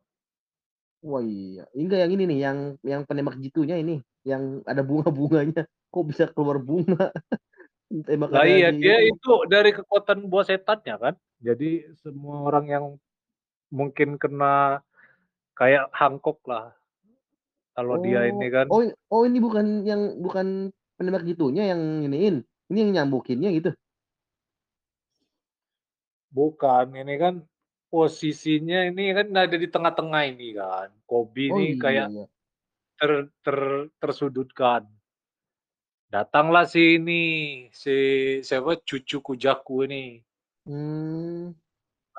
Wah 1.02 1.22
iya, 1.26 1.66
enggak 1.74 2.06
yang 2.06 2.12
ini 2.14 2.24
nih, 2.30 2.40
yang 2.46 2.58
yang 2.86 3.02
penembak 3.10 3.42
jitunya 3.42 3.82
ini, 3.82 4.06
yang 4.22 4.62
ada 4.70 4.86
bunga-bunganya. 4.86 5.66
Kok 5.90 6.06
bisa 6.06 6.30
keluar 6.30 6.62
bunga? 6.62 7.10
Lah 7.92 8.06
Tembakannya 8.08 8.56
iya, 8.56 8.70
di 8.72 8.80
dia 8.80 8.98
itu 9.04 9.32
dari 9.52 9.76
kekuatan 9.76 10.32
buah 10.32 10.48
setannya 10.48 10.96
kan. 10.96 11.14
Jadi 11.44 11.84
semua 12.00 12.48
orang 12.48 12.66
yang 12.72 12.86
mungkin 13.68 14.16
kena 14.16 14.80
kayak 15.60 15.92
Hancock 15.92 16.40
lah. 16.48 16.72
Kalau 17.76 18.00
dia 18.00 18.32
ini 18.32 18.48
Oh, 18.48 18.52
kan 18.52 18.66
oh 18.72 18.82
oh 19.12 19.22
ini 19.28 19.44
bukan 19.44 19.84
yang 19.84 20.24
bukan 20.24 20.72
penembak 20.96 21.28
jitunya 21.28 21.76
yang 21.76 22.06
iniin, 22.08 22.46
ini 22.72 22.78
yang 22.78 22.92
nyambukinnya 22.96 23.52
gitu? 23.58 23.76
Bukan, 26.32 26.96
ini 26.96 27.20
kan 27.20 27.44
posisinya 27.92 28.88
ini 28.88 29.12
kan 29.12 29.28
ada 29.36 29.58
di 29.60 29.68
tengah-tengah 29.68 30.22
ini 30.32 30.56
kan. 30.56 30.90
Kobe 31.04 31.52
Oh 31.52 31.60
ini 31.60 31.76
iya 31.76 31.82
kayak 31.84 32.08
iya. 32.16 32.24
ter 33.00 33.12
ter 33.44 33.60
tersudutkan. 34.00 34.88
Datanglah 36.12 36.68
si 36.68 37.00
ini, 37.00 37.24
si 37.72 37.96
siapa, 38.44 38.76
cucu 38.84 39.24
kujaku 39.24 39.88
ini. 39.88 40.20
Mmm. 40.68 41.56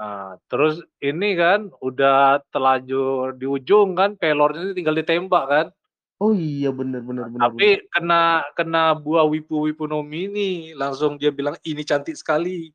Nah, 0.00 0.40
terus 0.48 0.80
ini 1.04 1.36
kan 1.36 1.68
udah 1.84 2.40
terlanjur 2.48 3.36
di 3.36 3.44
ujung 3.44 3.92
kan, 3.92 4.16
pelornya 4.16 4.72
tinggal 4.72 4.96
ditembak 4.96 5.44
kan. 5.48 5.66
Oh 6.24 6.32
iya, 6.32 6.72
bener 6.72 7.04
bener 7.04 7.28
Nah, 7.28 7.28
bener 7.28 7.50
bener. 7.52 7.52
tapi 7.52 7.68
kena 7.92 8.22
kena 8.56 8.82
buah 8.96 9.28
wipu 9.28 9.68
wipu 9.68 9.84
nomi 9.84 10.26
ini, 10.32 10.50
langsung 10.72 11.20
dia 11.20 11.28
bilang, 11.28 11.54
"Ini 11.60 11.82
cantik 11.84 12.16
sekali." 12.16 12.72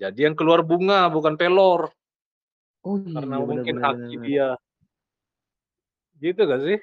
Jadi 0.00 0.24
yang 0.24 0.32
keluar 0.32 0.64
bunga 0.64 1.12
bukan 1.12 1.36
pelor. 1.36 1.92
Oh 2.84 2.96
Karena 3.14 3.36
iya, 3.36 3.44
bener 3.48 3.64
mungkin 3.64 3.74
bener 3.74 3.84
bener 3.90 4.08
haki 4.08 4.14
bener. 4.14 4.26
dia. 4.26 4.54
Gitu 6.18 6.40
nggak 6.46 6.60
sih? 6.66 6.78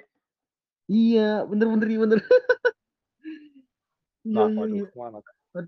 Iya, 0.94 1.22
bener 1.50 1.66
bener 1.72 1.88
iya 1.92 2.00
bener. 2.04 2.20
Iya 4.26 4.42
Lah, 4.42 4.50
iya 4.56 4.60
waduh 4.60 4.84
iya. 4.84 4.88
mana? 5.00 5.20
Ad 5.58 5.68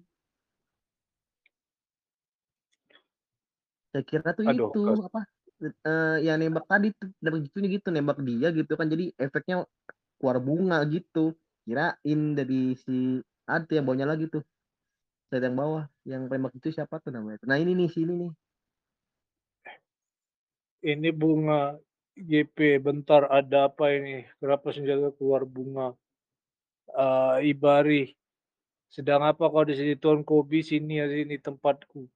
Saya 3.93 4.03
kira 4.05 4.29
tuh 4.37 4.45
Aduh, 4.45 4.71
itu, 4.71 5.01
apa, 5.01 5.25
eee, 5.65 6.15
yang 6.29 6.37
nembak 6.37 6.65
tadi 6.69 6.93
tuh, 6.93 7.09
nembak 7.25 7.41
jitunya 7.49 7.69
gitu, 7.81 7.87
nembak 7.89 8.17
dia 8.21 8.47
gitu 8.53 8.73
kan, 8.77 8.85
jadi 8.85 9.05
efeknya 9.17 9.65
keluar 10.19 10.37
bunga 10.43 10.79
gitu. 10.89 11.35
Kirain 11.67 12.21
dari 12.39 12.75
si 12.79 13.21
ada 13.49 13.71
yang 13.71 13.85
bawahnya 13.87 14.07
lagi 14.09 14.25
tuh, 14.33 14.43
slide 15.29 15.45
yang 15.47 15.57
bawah, 15.59 15.85
yang 16.07 16.23
nembak 16.31 16.53
itu 16.59 16.69
siapa 16.75 16.99
tuh 17.03 17.11
namanya? 17.15 17.39
Nah 17.49 17.57
ini 17.61 17.73
nih, 17.79 17.89
si 17.93 18.03
ini 18.05 18.15
nih. 18.27 18.31
Ini 20.79 21.11
bunga 21.11 21.75
GP, 22.15 22.79
bentar 22.79 23.27
ada 23.27 23.67
apa 23.67 23.91
ini? 23.91 24.23
Kenapa 24.39 24.71
senjata 24.71 25.11
keluar 25.11 25.43
bunga? 25.43 25.91
Eee, 26.95 27.51
Ibari, 27.51 28.15
sedang 28.87 29.27
apa 29.27 29.51
kau 29.51 29.67
di 29.67 29.75
sini? 29.75 29.99
Tuan 29.99 30.23
Kobi, 30.23 30.63
sini 30.63 31.03
ya, 31.03 31.11
sini 31.11 31.35
tempatku. 31.35 32.07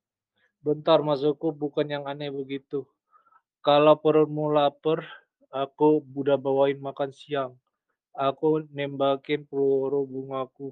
Bentar 0.64 1.04
masukku, 1.04 1.52
bukan 1.52 1.92
yang 1.92 2.08
aneh 2.08 2.32
begitu. 2.32 2.88
Kalau 3.60 4.00
perutmu 4.00 4.56
lapar, 4.56 5.04
aku 5.52 6.00
udah 6.16 6.40
bawain 6.40 6.80
makan 6.80 7.12
siang. 7.12 7.60
Aku 8.16 8.64
nembakin 8.72 9.44
peluru 9.44 10.08
bungaku. 10.08 10.72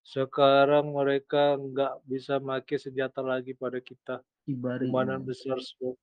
Sekarang 0.00 0.96
mereka 0.96 1.60
nggak 1.60 2.00
bisa 2.08 2.40
make 2.40 2.80
senjata 2.80 3.20
lagi 3.20 3.52
pada 3.52 3.76
kita. 3.76 4.24
Ibari 4.48 4.88
ini. 4.88 5.20
besar 5.20 5.60
SWAT. 5.60 6.00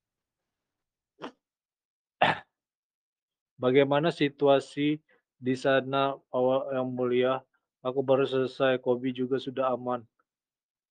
Bagaimana 3.64 4.12
situasi 4.12 5.00
di 5.40 5.56
sana, 5.56 6.20
Awak 6.36 6.76
Yang 6.76 6.90
Mulia? 6.92 7.34
Aku 7.80 8.04
baru 8.04 8.28
selesai, 8.28 8.76
Kobi 8.84 9.16
juga 9.16 9.40
sudah 9.40 9.72
aman. 9.72 10.04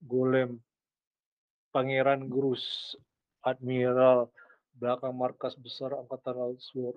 Golem. 0.01 0.57
Pangeran 1.69 2.33
Grus, 2.33 2.97
Admiral, 3.45 4.33
belakang 4.73 5.13
markas 5.13 5.53
besar 5.53 5.93
Angkatan 6.01 6.37
Laut 6.37 6.61
SWORD. 6.65 6.97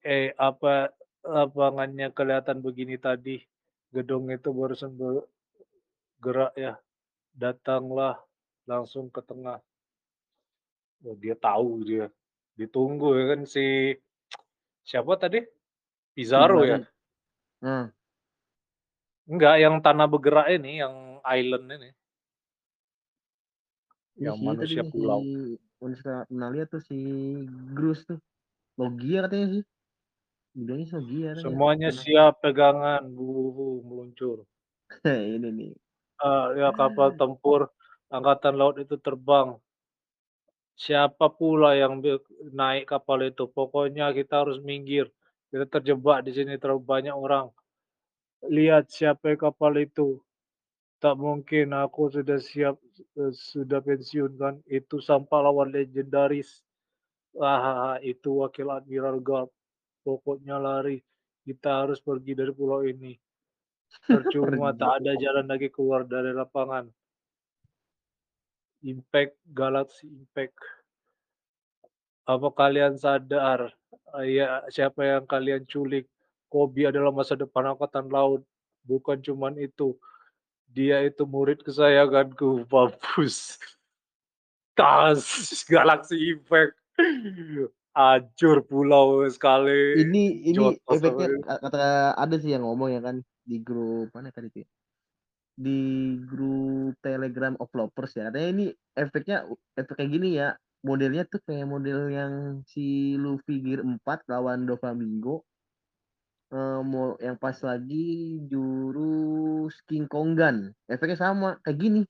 Eh, 0.00 0.32
apa 0.40 0.88
lapangannya 1.20 2.08
kelihatan 2.12 2.64
begini 2.64 2.96
tadi? 2.96 3.44
gedung 3.88 4.28
itu 4.28 4.52
barusan 4.52 4.92
bergerak 4.92 6.52
ya, 6.56 6.76
datanglah 7.32 8.20
langsung 8.68 9.08
ke 9.08 9.24
tengah. 9.24 9.60
Oh, 11.06 11.16
dia 11.16 11.32
tahu 11.38 11.88
dia, 11.88 12.12
ditunggu 12.58 13.14
ya 13.14 13.24
kan 13.32 13.40
si 13.46 13.94
siapa 14.82 15.14
tadi? 15.14 15.38
Pizarro 16.12 16.66
ya? 16.66 16.82
Heeh. 17.62 17.86
Enggak, 19.28 19.54
yang 19.60 19.78
tanah 19.78 20.08
bergerak 20.10 20.48
ini, 20.50 20.82
yang 20.82 21.22
island 21.22 21.68
ini. 21.68 21.90
Yang 24.18 24.36
tadi 24.36 24.46
manusia 24.48 24.82
si 24.82 24.90
pulau. 24.90 25.20
manusia 25.78 26.26
pernah 26.26 26.48
lihat 26.50 26.68
tuh 26.74 26.82
si 26.82 26.98
Grus 27.76 28.02
tuh. 28.02 28.18
Logia 28.74 29.28
katanya 29.28 29.46
sih. 29.60 29.64
Bilangnya 30.56 30.86
Logia. 30.98 31.30
Semuanya 31.38 31.90
Pernah. 31.94 32.02
siap 32.02 32.34
pegangan, 32.42 33.02
wuh, 33.14 33.84
meluncur. 33.86 34.42
Ini 35.06 35.44
nih. 35.44 35.72
Eh, 36.18 36.46
ya 36.58 36.74
kapal 36.74 37.14
tempur 37.14 37.70
angkatan 38.10 38.58
laut 38.58 38.80
itu 38.82 38.98
terbang. 38.98 39.54
Siapa 40.78 41.26
pula 41.34 41.74
yang 41.74 41.98
be 41.98 42.22
naik 42.54 42.86
kapal 42.94 43.26
itu, 43.26 43.50
pokoknya 43.50 44.14
kita 44.14 44.46
harus 44.46 44.62
minggir. 44.62 45.10
Kita 45.50 45.66
terjebak 45.66 46.22
di 46.22 46.30
sini 46.30 46.54
terlalu 46.54 46.82
banyak 46.86 47.14
orang. 47.18 47.50
Lihat 48.46 48.86
siapa 48.86 49.34
kapal 49.34 49.74
itu. 49.82 50.22
Tak 51.02 51.14
mungkin 51.18 51.74
aku 51.74 52.10
sudah 52.10 52.38
siap, 52.38 52.78
eee, 53.18 53.30
sudah 53.34 53.78
pensiun 53.82 54.32
kan, 54.38 54.54
itu 54.66 54.98
sang 55.02 55.26
pahlawan 55.26 55.70
legendaris. 55.70 56.62
Hahaha, 57.34 58.02
itu 58.02 58.42
wakil 58.42 58.70
Admiral 58.70 59.18
Garp. 59.22 59.50
Pokoknya 60.02 60.58
lari, 60.58 61.02
kita 61.46 61.86
harus 61.86 61.98
pergi 62.02 62.34
dari 62.34 62.50
pulau 62.54 62.82
ini. 62.86 63.14
Percuma, 64.06 64.74
tak 64.80 65.02
ada 65.02 65.14
jalan 65.18 65.46
lagi 65.46 65.70
keluar 65.70 66.02
dari 66.06 66.34
lapangan. 66.34 66.90
Impact, 68.84 69.34
Galaxy 69.50 70.06
Impact. 70.06 70.58
Apa 72.28 72.52
kalian 72.52 72.94
sadar, 73.00 73.72
ya 74.22 74.60
siapa 74.68 75.00
yang 75.00 75.24
kalian 75.24 75.64
culik? 75.64 76.04
Kobe 76.48 76.88
adalah 76.88 77.12
masa 77.12 77.36
depan 77.36 77.72
angkatan 77.72 78.08
laut. 78.08 78.44
Bukan 78.84 79.20
cuman 79.20 79.56
itu, 79.60 79.96
dia 80.68 81.04
itu 81.04 81.24
murid 81.28 81.60
kesayanganku, 81.60 82.64
mampus. 82.72 83.60
Tas, 84.76 85.24
Galaxy 85.68 86.36
Impact. 86.36 86.76
Hancur 87.98 88.62
pulau 88.62 89.26
sekali, 89.26 90.06
Ini 90.06 90.54
ini 90.54 90.54
jotos 90.54 91.02
efeknya 91.02 91.58
kata 91.58 92.14
ada 92.14 92.36
sih 92.38 92.54
yang 92.54 92.62
ngomong 92.62 92.94
ya 92.94 93.02
kan 93.02 93.26
di 93.42 93.58
grup 93.58 94.14
mana 94.14 94.30
tadi 94.30 94.54
tuh 94.54 94.62
ya, 94.62 94.68
di 95.58 96.14
grup 96.22 96.94
Telegram 97.02 97.58
of 97.58 97.70
Lovers 97.74 98.14
ya, 98.14 98.30
katanya 98.30 98.48
ini 98.54 98.66
efeknya 98.94 99.36
efek 99.74 99.94
kayak 99.98 100.10
gini 100.14 100.28
ya, 100.38 100.54
modelnya 100.86 101.26
tuh 101.26 101.42
kayak 101.42 101.66
model 101.66 101.98
yang 102.14 102.32
si 102.70 103.18
Luffy 103.18 103.58
Gear 103.66 103.82
4 103.82 104.30
lawan 104.30 104.70
Doflamingo. 104.70 105.42
Mo 106.90 107.12
yang 107.20 107.36
pas 107.36 107.60
lagi 107.60 108.40
jurus 108.48 109.84
King 109.84 110.08
Kong 110.08 110.32
Gun, 110.32 110.72
efeknya 110.88 111.18
sama, 111.20 111.60
kayak 111.60 111.76
gini. 111.76 112.00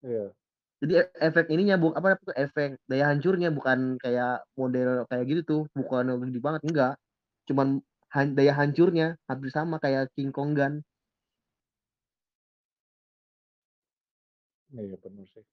Iya. 0.00 0.32
Jadi 0.80 0.92
e 0.98 1.02
efek 1.28 1.46
ininya 1.52 1.76
bu 1.76 1.92
apa 1.92 2.16
tuh, 2.18 2.32
efek 2.32 2.80
daya 2.90 3.12
hancurnya 3.12 3.52
bukan 3.52 4.00
kayak 4.00 4.48
model 4.56 5.04
kayak 5.12 5.24
gitu 5.28 5.40
tuh, 5.44 5.62
bukan 5.76 6.08
gede 6.24 6.40
banget, 6.40 6.62
enggak. 6.66 6.94
Cuman 7.46 7.84
han 8.14 8.26
daya 8.32 8.52
hancurnya 8.56 9.14
hampir 9.28 9.50
sama 9.52 9.76
kayak 9.76 10.08
King 10.16 10.32
Kong 10.32 10.56
Gun. 10.56 10.80
Iya, 14.72 14.96
bener 15.04 15.26
sih. 15.34 15.44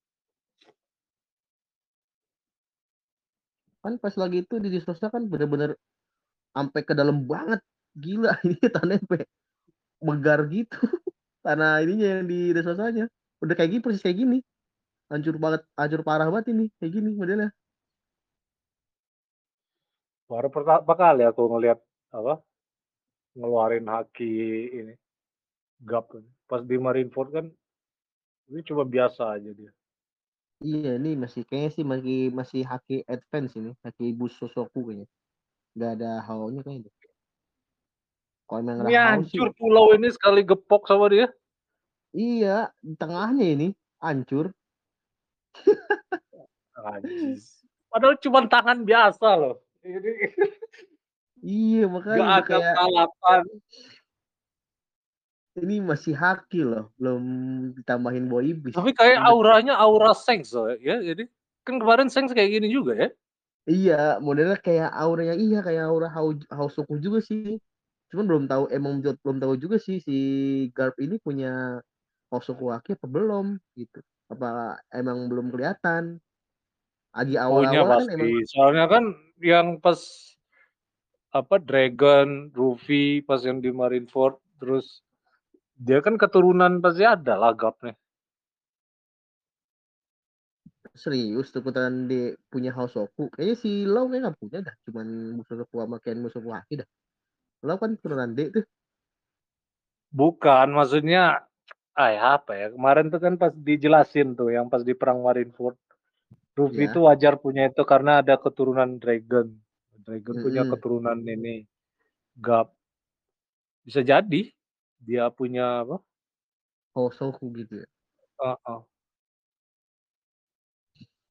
Kan 3.83 3.95
pas 4.03 4.15
lagi 4.19 4.43
itu 4.43 4.55
di 4.63 4.67
Dressrosa 4.71 5.07
kan 5.07 5.23
bener-bener 5.31 5.75
ampe 6.55 6.83
ke 6.83 6.93
dalam 6.95 7.23
banget, 7.31 7.59
gila 7.95 8.35
ini 8.47 8.59
tanahnya 8.75 8.99
ampe 9.03 9.17
megar 10.03 10.39
gitu, 10.51 10.77
tanah 11.45 11.83
ininya 11.83 12.07
yang 12.19 12.25
di 12.31 12.39
Dressrosanya. 12.55 13.05
Udah 13.43 13.55
kayak 13.57 13.71
gini, 13.75 13.81
persis 13.83 14.03
kayak 14.05 14.19
gini. 14.23 14.37
Hancur 15.11 15.35
banget, 15.43 15.61
hancur 15.79 16.01
parah 16.07 16.27
banget 16.33 16.47
ini, 16.55 16.65
kayak 16.79 16.91
gini 16.95 17.09
modelnya. 17.15 17.49
Baru 20.29 20.49
pertama 20.53 20.93
kali 20.93 21.23
aku 21.25 21.41
ngelihat, 21.49 21.79
apa, 22.13 22.33
ngeluarin 23.37 23.87
haki 23.89 24.29
ini, 24.29 24.59
ini. 24.79 24.93
Pas 26.49 26.61
di 26.65 26.75
Marineford 26.81 27.29
kan, 27.35 27.45
ini 28.49 28.61
cuma 28.65 28.83
biasa 28.83 29.37
aja 29.37 29.51
dia. 29.53 29.71
Iya, 30.59 30.99
ini 30.99 31.15
masih 31.15 31.47
kayaknya 31.47 31.71
sih 31.71 31.85
masih 31.87 32.19
masih 32.35 32.61
haki 32.67 33.07
advance 33.07 33.55
ini, 33.55 33.71
haki 33.79 34.11
Bussosoku 34.11 34.91
kayaknya. 34.91 35.07
Nggak 35.77 35.91
ada 36.01 36.11
hao-nya 36.27 36.61
kayaknya. 36.65 36.91
Kalau 38.49 38.59
emang 38.65 38.89
Ini 38.89 38.91
sih 39.29 39.37
hancur 39.39 39.53
pulau 39.55 39.93
ini 39.95 40.09
sekali 40.11 40.41
gepok 40.43 40.89
sama 40.89 41.07
dia. 41.07 41.31
Iya, 42.11 42.73
di 42.81 42.97
tengahnya 42.97 43.45
ini, 43.45 43.67
hancur. 44.01 44.49
Padahal 47.89 48.17
cuman 48.17 48.49
tangan 48.49 48.81
biasa 48.81 49.27
loh. 49.37 49.61
Ini 49.85 50.11
Iya, 51.39 51.87
makanya 51.87 52.19
udah 52.19 52.27
ada 52.35 52.43
kayak 52.43 52.75
peralatan. 52.75 53.43
Ini 55.61 55.83
masih 55.83 56.15
haki 56.15 56.63
loh, 56.63 56.91
belum 56.95 57.23
ditambahin 57.79 58.25
boy 58.31 58.55
ibis. 58.55 58.73
Tapi 58.75 58.95
kayak 58.95 59.19
auranya 59.23 59.75
aura 59.75 60.15
Shanks 60.15 60.55
loh 60.55 60.71
ya, 60.79 60.99
jadi 61.03 61.27
kan 61.67 61.77
kemarin 61.77 62.07
Shanks 62.07 62.31
kayak 62.31 62.59
gini 62.59 62.71
juga 62.71 62.95
ya. 62.95 63.09
Iya, 63.69 64.01
modelnya 64.23 64.57
kayak 64.57 64.89
auranya 64.89 65.35
iya, 65.37 65.61
kayak 65.61 65.85
aura 65.85 66.09
hao 66.09 66.33
Hausoku 66.49 66.97
juga 66.97 67.21
sih. 67.21 67.61
Cuman 68.09 68.25
belum 68.25 68.43
tahu 68.49 68.63
emang 68.73 69.05
belum 69.05 69.37
tahu 69.37 69.53
juga 69.61 69.77
sih 69.77 70.01
si 70.01 70.17
Garp 70.73 70.97
ini 70.97 71.21
punya 71.21 71.77
Hausoku 72.33 72.73
haki 72.73 72.97
apa 72.97 73.05
belum 73.05 73.61
gitu. 73.77 74.01
Apa 74.33 74.81
emang 74.89 75.29
belum 75.29 75.53
kelihatan. 75.53 76.17
Lagi 77.13 77.35
Punya 77.37 77.45
awal-awal 77.45 78.05
kan 78.05 78.13
emang 78.15 78.29
soalnya 78.49 78.85
kan 78.89 79.03
yang 79.37 79.77
pas 79.77 80.01
apa, 81.29 81.61
Dragon, 81.61 82.49
Luffy, 82.57 83.21
pas 83.21 83.37
yang 83.45 83.61
di 83.61 83.69
Marineford, 83.69 84.41
terus 84.57 85.05
dia 85.79 86.03
kan 86.03 86.19
keturunan 86.19 86.83
pasti 86.83 87.03
ada 87.07 87.39
lah 87.39 87.55
Garp 87.55 87.79
nih. 87.87 87.95
Serius 90.99 91.55
tuh 91.55 91.63
beneran 91.63 92.11
dia 92.11 92.35
punya 92.51 92.75
Hausoku? 92.75 93.31
Kayaknya 93.31 93.55
si 93.55 93.87
Law 93.87 94.11
kayaknya 94.11 94.27
nggak 94.27 94.39
punya 94.43 94.59
dah, 94.67 94.75
cuman 94.83 95.07
Bussosoku 95.39 95.75
sama 95.79 95.97
Ken 96.03 96.19
Bussoku 96.19 96.49
haki 96.51 96.83
dah. 96.83 96.87
Law 97.63 97.77
kan 97.79 97.95
keturunan 97.95 98.35
D 98.35 98.39
tuh. 98.51 98.65
Bukan, 100.11 100.67
maksudnya, 100.73 101.45
ah, 101.95 102.09
ya 102.09 102.21
apa 102.41 102.51
ya, 102.57 102.67
kemarin 102.73 103.07
tuh 103.13 103.21
kan 103.21 103.33
pas 103.39 103.53
dijelasin 103.53 104.35
tuh 104.35 104.49
yang 104.51 104.67
pas 104.67 104.83
di 104.83 104.91
perang 104.97 105.23
Marineford. 105.23 105.77
Luffy 106.59 106.83
Iya. 106.83 106.91
itu 106.91 106.99
wajar 107.07 107.33
punya 107.39 107.71
itu 107.71 107.83
karena 107.87 108.19
ada 108.19 108.35
keturunan 108.35 108.99
Dragon. 108.99 109.47
Dragon 110.03 110.35
punya 110.43 110.67
Mhm. 110.67 110.71
keturunan 110.75 111.19
ini, 111.23 111.63
Garp. 112.35 112.75
Bisa 113.87 114.03
jadi 114.03 114.51
dia 115.07 115.23
punya 115.31 115.83
apa 115.83 115.99
Hausoku 116.95 117.45
gitu 117.57 117.73
ya. 117.83 117.87
Heeh. 118.41 118.79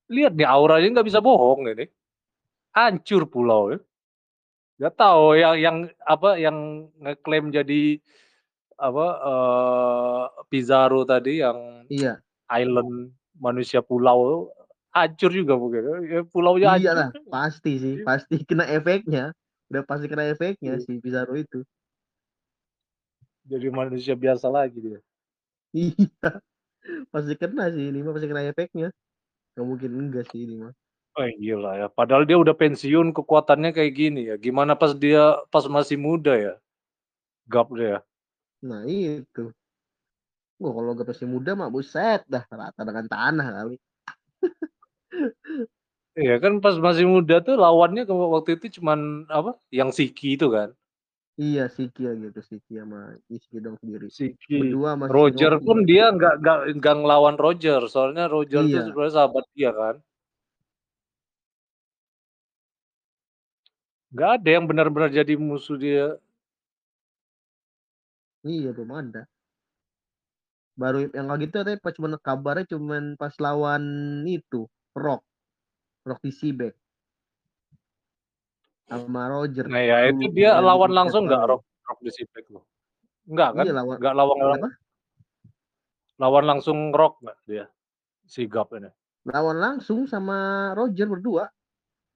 Lihat 0.08 0.32
nih 0.40 0.48
auranya 0.48 0.86
nggak 0.98 1.08
bisa 1.08 1.20
bohong 1.20 1.68
ini. 1.72 1.84
Hancur 2.76 3.22
pulau 3.32 3.72
ya. 3.74 3.78
Nggak 4.80 4.94
tahu 5.00 5.24
yang 5.42 5.56
yang 5.66 5.76
apa, 6.04 6.30
yang 6.40 6.58
ngeklaim 7.02 7.46
jadi 7.54 7.82
apa, 8.80 9.06
eee, 9.28 10.22
Pizarro 10.52 11.02
tadi 11.08 11.42
yang 11.44 11.58
Iya. 11.88 12.20
island 12.52 13.14
manusia 13.38 13.80
pulau, 13.84 14.50
hancur 14.94 15.30
juga 15.34 15.54
mungkin 15.60 15.82
ya, 16.08 16.20
pulaunya 16.28 16.68
hancur. 16.76 16.82
Iyalah, 16.82 17.14
pasti 17.30 17.78
sih, 17.78 17.94
Iya. 18.02 18.06
pasti 18.06 18.34
kena 18.42 18.66
efeknya. 18.66 19.30
Udah 19.70 19.82
pasti 19.86 20.10
kena 20.10 20.26
efeknya 20.26 20.74
Iya. 20.74 20.82
si 20.82 20.98
Pizarro 20.98 21.38
itu. 21.38 21.62
Jadi 23.48 23.66
manusia 23.72 24.12
biasa 24.12 24.52
lagi 24.52 24.76
dia. 24.76 25.00
Iya, 25.72 26.04
pasti 27.08 27.32
kena 27.36 27.72
sih 27.72 27.88
ini 27.88 28.04
mah, 28.04 28.12
pasti 28.12 28.28
kena 28.28 28.44
efeknya. 28.44 28.88
Nggak 29.56 29.66
mungkin 29.66 29.90
enggak 29.96 30.24
sih 30.28 30.44
ini 30.44 30.56
mah. 30.60 30.72
Oh, 31.16 31.26
gila 31.26 31.72
ya, 31.74 31.86
padahal 31.90 32.22
dia 32.28 32.38
udah 32.38 32.54
pensiun 32.54 33.10
kekuatannya 33.10 33.74
kayak 33.74 33.92
gini 33.96 34.30
ya, 34.30 34.38
gimana 34.38 34.78
pas 34.78 34.94
dia 34.94 35.34
pas 35.50 35.66
masih 35.66 35.98
muda 35.98 36.30
ya, 36.38 36.54
Garp 37.50 37.74
dia. 37.74 38.06
Nah 38.62 38.86
itu. 38.86 39.50
Wah 40.62 40.70
kalau 40.70 40.94
Garp 40.94 41.10
masih 41.10 41.26
muda 41.26 41.58
mah 41.58 41.72
buset 41.74 42.22
dah, 42.30 42.46
rata 42.46 42.86
dengan 42.86 43.10
tanah 43.10 43.48
kali. 43.50 43.76
Iya 46.14 46.38
kan 46.38 46.62
pas 46.62 46.78
masih 46.78 47.10
muda 47.10 47.42
tuh 47.42 47.58
lawannya 47.58 48.06
waktu 48.06 48.54
itu 48.62 48.78
cuman 48.78 49.26
apa, 49.26 49.58
yang 49.74 49.90
Shiki 49.90 50.38
itu 50.38 50.46
kan. 50.54 50.70
Iya, 51.38 51.70
Shiki 51.70 52.02
gitu, 52.02 52.40
Shiki 52.42 52.82
sama 52.82 53.14
Ishiki 53.30 53.62
dong 53.62 53.78
sendiri. 53.78 54.10
Shiki. 54.10 54.58
Berdua 54.74 54.98
sama 54.98 55.06
Roger 55.06 55.54
pun 55.62 55.86
dia 55.86 56.10
nggak 56.10 56.34
nggak 56.42 56.58
nggak 56.82 56.94
ngelawan 56.98 57.38
Roger, 57.38 57.78
soalnya 57.86 58.26
Roger 58.26 58.66
Iya. 58.66 58.90
sebenarnya 58.90 59.14
sahabat 59.14 59.46
dia 59.54 59.70
kan. 59.70 60.02
Nggak 64.10 64.30
ada 64.42 64.48
yang 64.50 64.64
benar-benar 64.66 65.14
jadi 65.14 65.38
musuh 65.38 65.78
dia. 65.78 66.18
Iya, 68.42 68.74
belum 68.74 68.90
ada. 68.98 69.22
Baru 70.74 71.06
yang 71.14 71.30
kayak 71.30 71.40
gitu 71.46 71.56
tapi 71.62 71.78
pas 71.78 71.94
cuman 71.94 72.12
kabarnya 72.18 72.64
cuman 72.74 73.14
pas 73.14 73.34
lawan 73.38 73.82
itu, 74.26 74.66
Rock. 74.98 75.22
Rock 76.02 76.18
di 76.18 76.34
Seaback. 76.34 76.74
Sama 78.88 79.22
Roger. 79.28 79.68
Nah, 79.68 79.84
ya 79.84 79.96
itu 80.08 80.32
dia 80.32 80.56
lawan 80.64 80.92
langsung 80.96 81.28
nggak 81.28 81.44
tahu. 81.44 81.50
Rock 81.60 81.62
Rock 81.88 81.98
di 82.00 82.10
Seaback 82.12 82.46
loh? 82.48 82.64
Nggak 83.28 83.50
kan? 83.52 83.64
Iya, 83.68 83.72
lawan 83.76 83.96
Nggak 84.00 84.14
lawan 84.16 84.36
lawan 84.40 84.58
apa? 84.64 84.70
lawan 86.18 86.44
langsung 86.50 86.78
Rock 86.90 87.20
nggak 87.22 87.38
dia? 87.46 87.64
Si 88.24 88.48
Gap 88.48 88.72
ini. 88.74 88.90
Lawan 89.28 89.60
langsung 89.60 90.08
sama 90.08 90.72
Roger 90.72 91.06
berdua. 91.06 91.52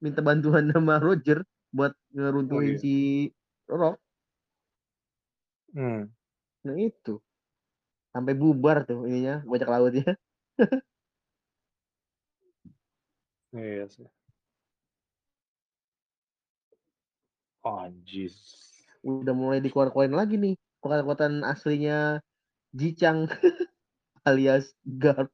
Minta 0.01 0.25
bantuan 0.25 0.73
sama 0.73 0.99
Roger 0.99 1.45
buat 1.71 1.93
ngeruntuhin 2.11 2.77
iya. 2.77 2.81
si 2.81 2.95
Rock. 3.69 4.01
Hmm. 5.77 6.09
Nah 6.65 6.77
itu. 6.81 7.21
Sampai 8.13 8.37
bubar 8.37 8.85
tuh 8.85 9.09
ininya, 9.09 9.45
bajak 9.45 9.69
lautnya. 9.69 10.17
Iya 13.53 13.85
sih. 13.85 14.09
Anjis. 17.63 18.35
Udah 19.03 19.35
mulai 19.35 19.59
dikeluar-keluarin 19.63 20.15
lagi 20.15 20.37
nih. 20.39 20.55
Kekuatan 20.83 21.47
aslinya 21.47 22.19
Jichang 22.75 23.31
alias 24.29 24.75
Garp. 24.83 25.31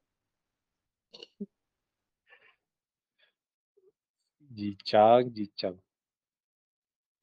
Jichang, 4.52 5.30
Jichang. 5.32 5.78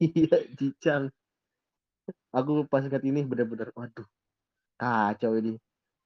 Iya, 0.00 0.36
Jichang. 0.58 1.04
Aku 2.36 2.68
pas 2.70 2.84
lihat 2.84 3.02
ini 3.06 3.24
bener-bener, 3.24 3.72
waduh, 3.72 4.06
kacau 4.80 5.32
ini. 5.40 5.56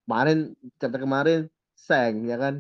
Kemarin, 0.06 0.38
chapter 0.80 1.00
kemarin, 1.02 1.40
Seng, 1.74 2.26
ya 2.30 2.36
kan? 2.38 2.54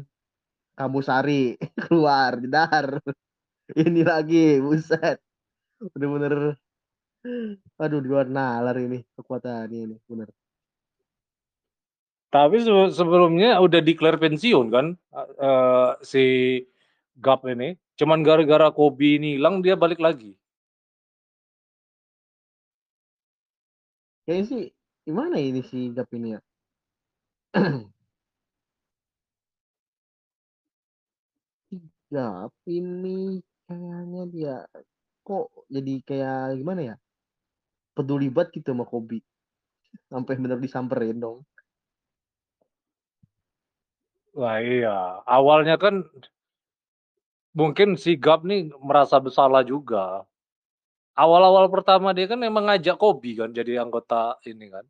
Kamu 0.78 1.00
Sari, 1.04 1.56
keluar, 1.86 2.40
jedar. 2.42 2.88
Ini 3.74 4.02
lagi, 4.02 4.58
buset. 4.64 5.18
Bener-bener, 5.80 6.60
aduh, 7.80 8.00
di 8.04 8.08
luar 8.12 8.28
nalar 8.28 8.76
ini, 8.76 9.00
kekuatan 9.16 9.72
ini, 9.72 9.96
bener. 10.04 10.28
Tapi 12.30 12.62
se- 12.62 12.94
sebelumnya 12.94 13.58
udah 13.58 13.80
declare 13.82 14.20
pensiun 14.20 14.66
kan 14.70 14.86
eh, 15.16 15.90
si 16.04 16.24
Gap 17.18 17.42
ini. 17.48 17.74
Cuman 17.98 18.22
gara-gara 18.22 18.70
Kobe 18.70 19.18
ini 19.18 19.34
hilang 19.40 19.64
dia 19.64 19.74
balik 19.74 19.98
lagi. 19.98 20.36
Kayaknya 24.24 24.44
sih, 24.46 24.62
gimana 25.08 25.36
ini 25.42 25.60
si 25.64 25.90
Gap 25.90 26.06
ini 26.14 26.38
ya? 26.38 26.40
Gap 32.14 32.52
ini 32.70 33.42
kayaknya 33.66 34.22
dia 34.30 34.54
kok 35.30 35.46
jadi 35.74 35.92
kayak 36.08 36.38
gimana 36.60 36.80
ya? 36.90 36.94
Peduli 37.94 38.26
banget 38.34 38.48
gitu 38.58 38.68
sama 38.74 38.84
Kobe. 38.92 39.18
Sampai 40.10 40.34
bener 40.42 40.58
disamperin 40.58 41.18
dong. 41.24 41.38
Wah 44.38 44.58
iya, 44.62 44.90
awalnya 45.36 45.74
kan 45.84 45.94
mungkin 47.58 47.88
si 48.02 48.14
Gap 48.24 48.40
nih 48.50 48.70
merasa 48.88 49.16
bersalah 49.24 49.62
juga. 49.66 50.22
Awal-awal 51.18 51.66
pertama 51.74 52.08
dia 52.16 52.26
kan 52.30 52.40
emang 52.50 52.64
ngajak 52.70 52.96
Kobe 53.02 53.30
kan 53.40 53.50
jadi 53.58 53.72
anggota 53.84 54.38
ini 54.50 54.66
kan. 54.74 54.86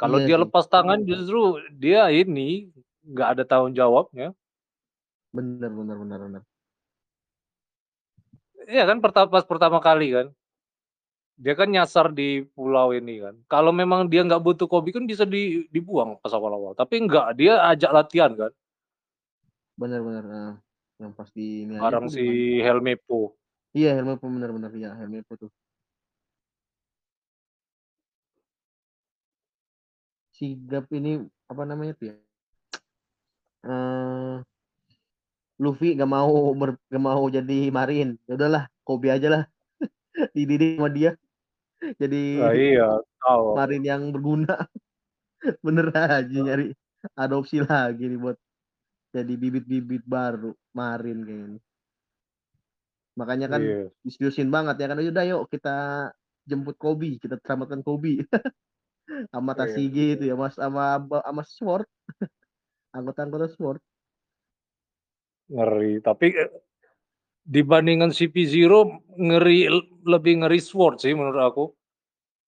Kalau 0.00 0.18
Iya 0.18 0.26
dia 0.26 0.36
sih. 0.36 0.42
lepas 0.44 0.64
tangan 0.74 1.00
justru 1.10 1.60
dia 1.82 2.08
ini 2.20 2.72
nggak 3.12 3.28
ada 3.36 3.42
tanggung 3.50 3.74
jawabnya. 3.76 4.32
Bener, 5.34 5.70
bener, 5.78 5.96
bener, 5.98 6.18
bener. 6.20 6.42
Iya 8.70 8.86
kan 8.86 9.02
pertama 9.02 9.26
pas 9.26 9.42
pertama 9.42 9.82
kali 9.82 10.14
kan. 10.14 10.26
Dia 11.40 11.58
kan 11.58 11.66
nyasar 11.72 12.14
di 12.14 12.46
pulau 12.54 12.94
ini 12.94 13.18
kan. 13.18 13.34
Kalau 13.50 13.74
memang 13.74 14.06
dia 14.06 14.22
nggak 14.22 14.44
butuh 14.44 14.70
Kobe 14.70 14.94
kan 14.94 15.08
bisa 15.10 15.26
di, 15.26 15.66
dibuang 15.74 16.20
pas 16.22 16.30
awal-awal. 16.30 16.78
Tapi 16.78 17.02
enggak, 17.02 17.34
dia 17.34 17.58
ajak 17.66 17.90
latihan 17.90 18.30
kan. 18.36 18.52
Bener, 19.74 20.04
bener. 20.04 20.24
Nah, 20.28 20.52
yang 21.00 21.16
pas 21.16 21.32
di 21.32 21.64
ini 21.64 21.80
tuh 21.80 22.12
si? 22.12 22.60
Helmepo. 22.60 23.34
Iya, 23.72 23.96
Helmepo 23.96 24.28
bener-bener. 24.28 24.70
Iya, 24.76 24.92
Helmepo 25.00 25.32
tuh. 25.40 25.50
Si 30.36 30.60
Gap 30.68 30.92
ini, 30.92 31.24
apa 31.48 31.62
namanya 31.64 31.96
tuh 31.96 32.12
ya? 32.12 32.16
Eh, 33.64 34.36
Luffy 35.60 35.92
gak 36.00 36.08
mau 36.08 36.32
ber, 36.56 36.70
gak 36.92 37.02
mau 37.08 37.22
jadi 37.28 37.68
marin. 37.68 38.16
Ya 38.28 38.32
udahlah, 38.38 38.64
Kobe 38.86 39.08
aja 39.12 39.28
lah. 39.34 39.42
Dididik 40.36 40.80
sama 40.80 40.90
dia. 40.92 41.10
Jadi 42.00 42.22
Nah, 42.40 42.52
iya, 42.56 42.88
tahu. 43.20 43.44
marin 43.58 43.82
yang 43.84 44.02
berguna. 44.14 44.54
Bener 45.66 45.86
aja 45.96 46.36
nyari 46.46 46.76
adopsi 47.16 47.56
lagi 47.64 48.04
nih 48.10 48.18
buat 48.20 48.36
jadi 49.16 49.32
bibit-bibit 49.42 50.02
baru 50.06 50.52
marin 50.76 51.18
kayaknya. 51.26 51.60
Makanya 53.18 53.46
kan 53.52 53.62
Iya. 53.64 53.90
diseriusin 54.06 54.48
banget 54.54 54.74
ya 54.80 54.86
kan. 54.90 54.96
Udah 55.00 55.24
yuk 55.28 55.42
kita 55.52 55.70
jemput 56.48 56.76
Kobe, 56.80 57.18
kita 57.22 57.36
selamatkan 57.44 57.80
Kobe. 57.86 58.22
sama 59.34 59.52
Iya. 59.54 59.58
Tasigi 59.66 60.04
itu 60.16 60.24
ya, 60.30 60.34
Mas 60.38 60.54
sama 60.56 61.00
sama 61.26 61.42
Sword. 61.46 61.88
Anggota-anggota 62.96 63.46
Sword. 63.56 63.80
Ngeri. 65.50 65.98
Tapi 66.00 66.26
eh, 66.30 66.50
dibandingkan 67.44 68.14
CP0 68.14 68.72
ngeri 69.18 69.66
lebih 70.06 70.46
ngeri 70.46 70.60
Sword 70.62 71.02
sih 71.02 71.12
menurut 71.12 71.42
aku. 71.42 71.64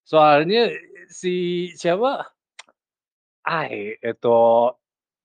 Soalnya 0.06 0.70
si 1.10 1.68
siapa? 1.74 2.26
Ai 3.42 3.98
itu 3.98 4.38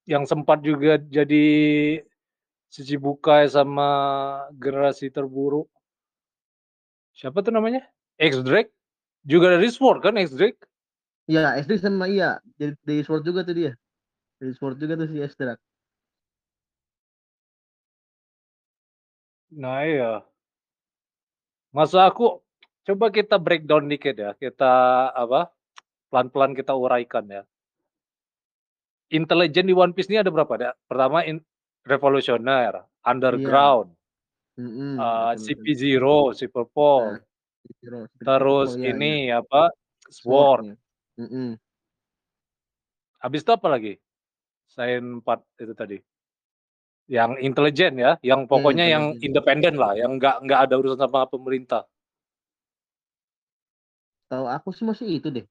yang 0.10 0.26
sempat 0.26 0.66
juga 0.66 0.98
jadi 0.98 1.46
Shichibukai 2.68 3.48
sama 3.48 3.90
generasi 4.60 5.08
terburuk. 5.08 5.72
Siapa 7.16 7.40
tuh 7.40 7.56
namanya? 7.56 7.80
X 8.20 8.44
Drake 8.44 8.76
juga 9.24 9.56
dari 9.56 9.72
Sword 9.72 10.04
kan 10.04 10.20
X 10.20 10.36
Drake? 10.36 10.60
Iya, 11.32 11.56
SD 11.64 11.80
sama 11.80 12.12
iya. 12.12 12.40
Jadi 12.60 12.76
dari 12.84 13.02
Sword 13.08 13.24
juga 13.24 13.48
tuh 13.48 13.56
dia. 13.56 13.74
Dari 14.40 14.54
Sword 14.56 14.78
juga 14.84 15.00
tuh 15.00 15.08
si 15.08 15.18
Estrak. 15.24 15.60
Nah 19.56 19.88
iya. 19.88 20.14
Masa 21.72 22.10
aku 22.10 22.44
coba 22.84 23.12
kita 23.12 23.40
breakdown 23.40 23.88
dikit 23.88 24.16
ya. 24.16 24.32
Kita 24.36 24.74
apa? 25.16 25.52
Pelan-pelan 26.12 26.56
kita 26.56 26.76
uraikan 26.76 27.28
ya. 27.28 27.44
Intelijen 29.08 29.68
di 29.68 29.76
One 29.76 29.96
Piece 29.96 30.12
ini 30.12 30.20
ada 30.20 30.32
berapa? 30.32 30.52
Ada 30.60 30.76
pertama 30.88 31.24
in, 31.24 31.40
revolusioner, 31.88 32.84
underground, 33.08 33.96
Mm-mm, 34.60 35.00
uh, 35.00 35.32
betul, 35.32 35.56
betul. 35.56 35.64
CP0, 35.64 36.06
Super 36.36 36.66
Paul, 36.68 37.04
Nah, 37.08 37.20
Zero, 37.80 38.00
Spirit 38.04 38.28
terus 38.28 38.70
Control, 38.76 38.84
iya, 38.84 38.92
ini 38.92 39.14
iya. 39.32 39.40
apa? 39.40 39.64
Sword. 40.12 40.76
Mm-mm. 41.16 41.50
Habis 43.24 43.42
itu 43.44 43.52
apa 43.56 43.68
lagi? 43.72 43.94
Selain 44.68 45.04
empat 45.24 45.40
itu 45.58 45.74
tadi. 45.74 45.98
Yang 47.08 47.32
intelijen 47.40 47.94
ya, 47.96 48.12
yang 48.20 48.52
pokoknya 48.52 48.86
yang 48.92 49.16
intelijen. 49.16 49.32
independen 49.32 49.74
lah, 49.80 49.96
yang 49.96 50.20
nggak 50.20 50.44
nggak 50.44 50.60
ada 50.68 50.76
urusan 50.76 51.00
sama 51.00 51.24
pemerintah. 51.32 51.88
Tahu 54.28 54.44
aku 54.44 54.76
sih 54.76 54.84
masih 54.84 55.08
itu 55.08 55.32
deh. 55.32 55.46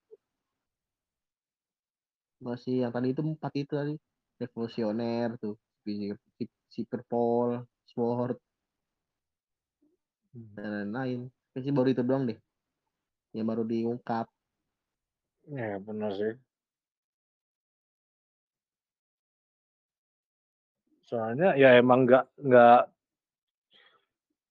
Masih 2.44 2.84
yang 2.84 2.92
tadi 2.92 3.16
itu 3.16 3.24
empat 3.24 3.52
itu 3.56 3.72
tadi. 3.72 3.94
Revolusioner 4.36 5.40
tuh. 5.40 5.56
Purple, 6.76 7.64
Sword, 7.88 8.36
dan 10.52 10.92
lain-lain. 10.92 11.20
Kayaknya 11.56 11.72
baru 11.72 11.88
itu 11.88 12.02
doang 12.04 12.24
deh. 12.28 12.38
Yang 13.32 13.46
baru 13.48 13.62
diungkap. 13.64 14.26
Ya 15.48 15.80
benar 15.80 16.10
sih. 16.20 16.36
Soalnya 21.06 21.54
ya 21.54 21.78
emang 21.78 22.04
nggak 22.04 22.24
nggak 22.42 22.80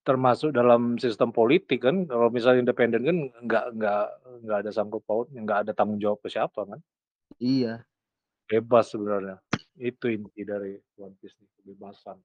Termasuk 0.05 0.53
dalam 0.53 1.01
sistem 1.01 1.33
politik 1.33 1.81
kan, 1.81 2.05
kalau 2.05 2.29
misalnya 2.29 2.69
independen 2.69 3.09
kan 3.09 3.17
nggak 3.41 3.65
nggak 3.73 4.05
nggak 4.45 4.57
ada 4.61 4.69
sangkut 4.69 5.01
pautnya, 5.01 5.41
nggak 5.41 5.65
ada 5.65 5.71
tanggung 5.73 5.97
jawab 5.97 6.21
ke 6.21 6.29
siapa 6.29 6.61
kan. 6.61 6.77
Iya. 7.41 7.81
Bebas 8.45 8.93
sebenarnya, 8.93 9.41
itu 9.81 10.05
inti 10.13 10.45
dari 10.45 10.77
One 11.01 11.17
Piece 11.17 11.33
nih, 11.41 11.49
kebebasan. 11.57 12.21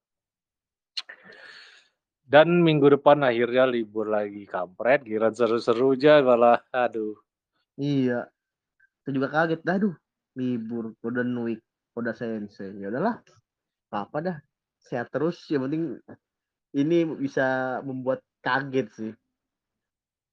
Dan 2.21 2.61
minggu 2.61 3.01
depan 3.01 3.25
akhirnya 3.25 3.65
libur 3.65 4.13
lagi, 4.13 4.45
kampret 4.45 5.01
giliran 5.09 5.33
seru-serunya 5.33 6.21
malah 6.21 6.61
aduh. 6.77 7.17
Iya. 7.81 8.29
Saya 9.01 9.13
juga 9.17 9.33
kaget, 9.33 9.65
aduh 9.65 9.97
libur 10.37 10.93
Golden 11.01 11.33
Week, 11.49 11.65
Oda 11.97 12.13
Sensei. 12.13 12.77
Ya 12.77 12.93
udahlah, 12.93 13.25
apa 13.91 14.17
dah, 14.23 14.37
sehat 14.79 15.11
terus 15.11 15.43
yang 15.51 15.67
penting 15.67 15.99
ini 16.75 17.03
bisa 17.19 17.79
membuat 17.83 18.23
kaget 18.41 18.87
sih. 18.95 19.13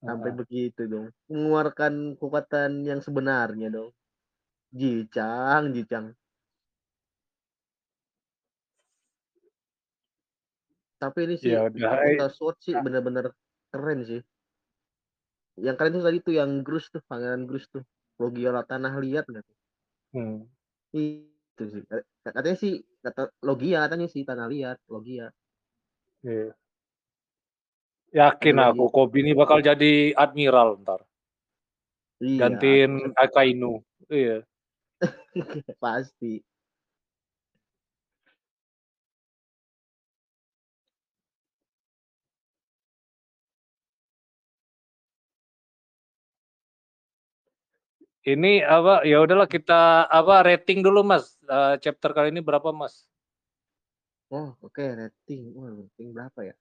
Sampai 0.06 0.30
Heeh. 0.32 0.40
begitu 0.40 0.82
dong, 0.88 1.08
mengeluarkan 1.28 2.16
kekuatan 2.16 2.86
yang 2.86 3.02
sebenarnya 3.02 3.68
dong. 3.74 3.90
Ji-Chang 4.72 5.74
Ji-Chang. 5.74 6.14
Tapi 10.98 11.20
ini 11.30 11.36
sih, 11.38 11.54
Ya 11.54 11.66
udah, 11.66 12.30
Sword 12.34 12.58
sih 12.62 12.74
Kak. 12.74 12.82
bener-bener 12.86 13.34
keren 13.74 14.00
sih. 14.06 14.22
Yang 15.58 15.76
keren 15.78 15.94
tuh 15.98 16.06
tadi 16.06 16.18
tuh 16.22 16.34
yang 16.38 16.52
Groose 16.66 16.90
tuh, 16.94 17.02
Pangeran 17.10 17.50
Groose 17.50 17.70
tuh, 17.74 17.84
Logia 18.22 18.54
Tanah 18.66 18.94
Liat 19.02 19.26
nggak 19.30 19.44
tuh? 19.46 19.58
Hmm. 20.14 20.50
Itu 21.58 21.74
sih, 21.74 21.82
ka 21.90 21.98
katanya 22.30 22.58
sih, 22.62 22.86
kata 23.02 23.34
Logia 23.42 23.82
katanya 23.90 24.06
sih, 24.06 24.22
Tanah 24.22 24.46
Liat, 24.46 24.78
Logia. 24.94 25.34
Iya. 26.22 26.54
Yakin 28.14 28.62
aku, 28.62 28.94
Koby 28.94 29.26
ini 29.26 29.34
bakal 29.34 29.66
jadi 29.66 30.14
admiral 30.14 30.78
entar. 30.78 31.02
Iya, 32.22 32.38
Gantiin 32.46 33.10
Akainu, 33.18 33.82
iya. 34.14 34.46
Pasti. 35.82 36.46
Ini 48.28 48.60
apa, 48.60 49.08
ya 49.08 49.24
udahlah 49.24 49.48
kita 49.48 50.04
apa, 50.12 50.44
rating 50.44 50.84
dulu 50.84 51.00
Mas, 51.00 51.40
eee, 51.48 51.80
chapter 51.80 52.12
kali 52.12 52.28
ini 52.36 52.44
berapa 52.44 52.76
Mas? 52.76 53.08
Oh 54.32 54.60
oke, 54.60 54.84
rating, 55.00 55.56
wah 55.56 55.72
rating 55.72 56.12
berapa 56.12 56.40
ya? 56.52 56.56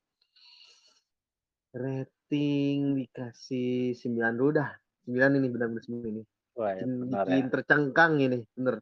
Rating 1.74 2.94
dikasih 3.02 3.98
9 3.98 4.34
dulu 4.38 4.50
dah, 4.62 4.70
9 5.02 5.30
ini, 5.42 5.46
benar-benar 5.50 5.82
9 5.82 6.06
ini. 6.14 6.22
Wah 6.56 6.72
ya 6.72 6.86
benar 7.00 7.26
bikin 7.26 7.44
ya. 7.44 7.48
tercengkang 7.52 8.14
ini, 8.22 8.38
bener. 8.54 8.76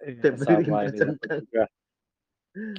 Bikin 0.00 0.34
sama 0.40 0.88
ini 0.88 0.98
juga. 1.04 1.64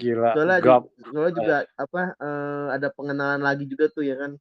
Gila, 0.02 0.34
Soalnya 0.34 0.58
gap. 0.64 0.84
soalnya 1.12 1.34
juga 1.36 1.56
apa, 1.78 2.02
eee, 2.18 2.68
ada 2.80 2.88
pengenalan 2.96 3.42
lagi 3.44 3.64
juga 3.68 3.86
tuh 3.92 4.04
ya 4.08 4.16
kan, 4.18 4.32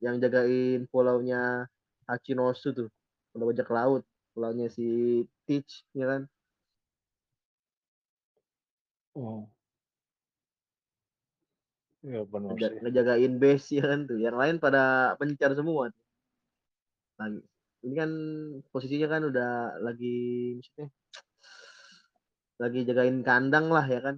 yang 0.00 0.16
jagain 0.22 0.86
pulaunya 0.88 1.66
Hachinosu 2.08 2.70
tuh, 2.72 2.88
pulau 3.34 3.50
bajak 3.50 3.68
laut, 3.68 4.02
pulaunya 4.32 4.66
si 4.70 4.84
Teach, 5.46 5.84
ya 5.94 6.06
kan. 6.10 6.22
Oh. 9.14 9.50
Iya 12.00 12.24
bener 12.24 12.56
Ngeja 12.56 12.68
sih. 12.72 12.80
ngejagain 12.80 13.34
base 13.42 13.68
ya 13.76 13.84
kan 13.84 14.00
tuh, 14.08 14.16
yang 14.16 14.36
lain 14.40 14.56
pada 14.56 15.12
mencar 15.20 15.52
semua. 15.52 15.92
Lagi 17.20 17.40
ini 17.84 17.94
kan 17.96 18.10
posisinya 18.72 19.08
kan 19.08 19.22
udah 19.28 19.80
lagi 19.80 20.16
maksudnya 20.56 20.88
lagi 22.60 22.78
jagain 22.84 23.24
kandang 23.24 23.72
lah 23.72 23.84
ya 23.88 24.00
kan, 24.04 24.16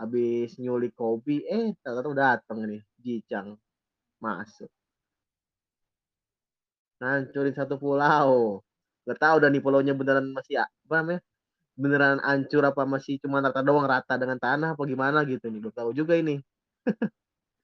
habis 0.00 0.56
nyulik 0.56 0.96
Koby, 0.96 1.44
eh 1.44 1.76
ternyata 1.84 2.16
dateng 2.16 2.64
nih 2.64 2.80
Ji-Chang, 3.04 3.60
masuk. 4.24 4.72
Ngancurin 6.96 7.52
satu 7.52 7.76
pulau, 7.76 8.63
nggak 9.06 9.18
tahu 9.22 9.36
dah 9.42 9.48
nih 9.52 9.62
pulaunya 9.64 9.94
beneran 9.96 10.26
masih 10.36 10.54
apa 10.64 10.94
namanya, 11.00 11.20
beneran 11.78 12.18
hancur 12.26 12.62
apa 12.70 12.82
masih 12.88 13.14
cuma 13.24 13.38
rata 13.44 13.60
doang, 13.66 13.86
rata 13.88 14.14
dengan 14.20 14.38
tanah 14.40 14.68
apa 14.76 14.82
gimana 14.88 15.18
gitu 15.28 15.46
nih, 15.52 15.60
belum 15.64 15.74
tahu 15.76 15.90
juga 15.96 16.14
ini. 16.20 16.40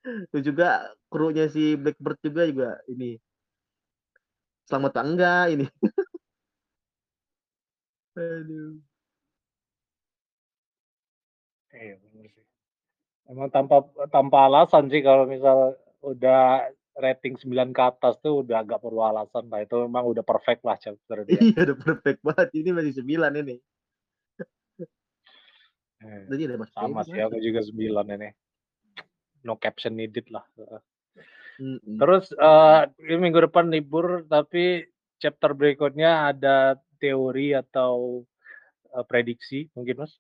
Terus 0.33 0.45
juga 0.47 0.67
krunya 1.13 1.47
si 1.53 1.75
Blackbird 1.81 2.19
juga 2.25 2.43
juga 2.51 2.69
ini 2.93 3.19
selamat 4.69 4.93
apa 4.95 5.03
enggak 5.07 5.45
ini. 5.55 5.67
Aduh. 8.17 8.81
Sih. 11.71 11.95
Emang 13.31 13.49
tanpa 13.55 13.77
tanpa 14.11 14.39
alasan 14.51 14.85
sih 14.93 15.01
kalau 15.07 15.25
misal 15.31 15.79
udah 16.03 16.67
rating 16.99 17.39
9 17.39 17.71
ke 17.71 17.83
atas 17.83 18.19
tuh 18.25 18.43
udah 18.43 18.65
nggak 18.67 18.81
perlu 18.83 19.01
alasan 19.07 19.47
lah, 19.47 19.63
itu 19.63 19.77
memang 19.87 20.05
udah 20.11 20.25
perfect 20.27 20.63
lah 20.67 20.77
chapter 20.81 21.23
dia. 21.29 21.39
Iya 21.39 21.61
udah 21.71 21.79
perfect 21.79 22.21
banget, 22.27 22.49
ini 22.57 22.71
masih 22.75 22.93
9 23.05 23.33
ini. 23.39 23.57
Eh, 26.01 26.25
Tadi 26.27 26.43
ada 26.49 26.57
Mas 26.57 26.73
sama 26.73 27.05
sih 27.05 27.21
aku 27.21 27.37
juga 27.39 27.61
9 27.61 28.07
ini. 28.17 28.31
No 29.45 29.57
caption 29.57 29.97
needed 29.97 30.29
lah, 30.33 30.45
heeh. 30.57 30.81
Mhm. 31.61 32.01
Terus, 32.01 32.33
eee, 32.33 32.81
ini 33.05 33.17
minggu 33.21 33.45
depan 33.53 33.69
libur, 33.69 34.25
tapi 34.25 34.89
chapter 35.21 35.53
berikutnya 35.53 36.33
ada 36.33 36.81
teori 36.97 37.53
atau, 37.53 38.25
eee, 38.97 39.05
prediksi 39.05 39.69
mungkin 39.77 40.05
Mas? 40.05 40.17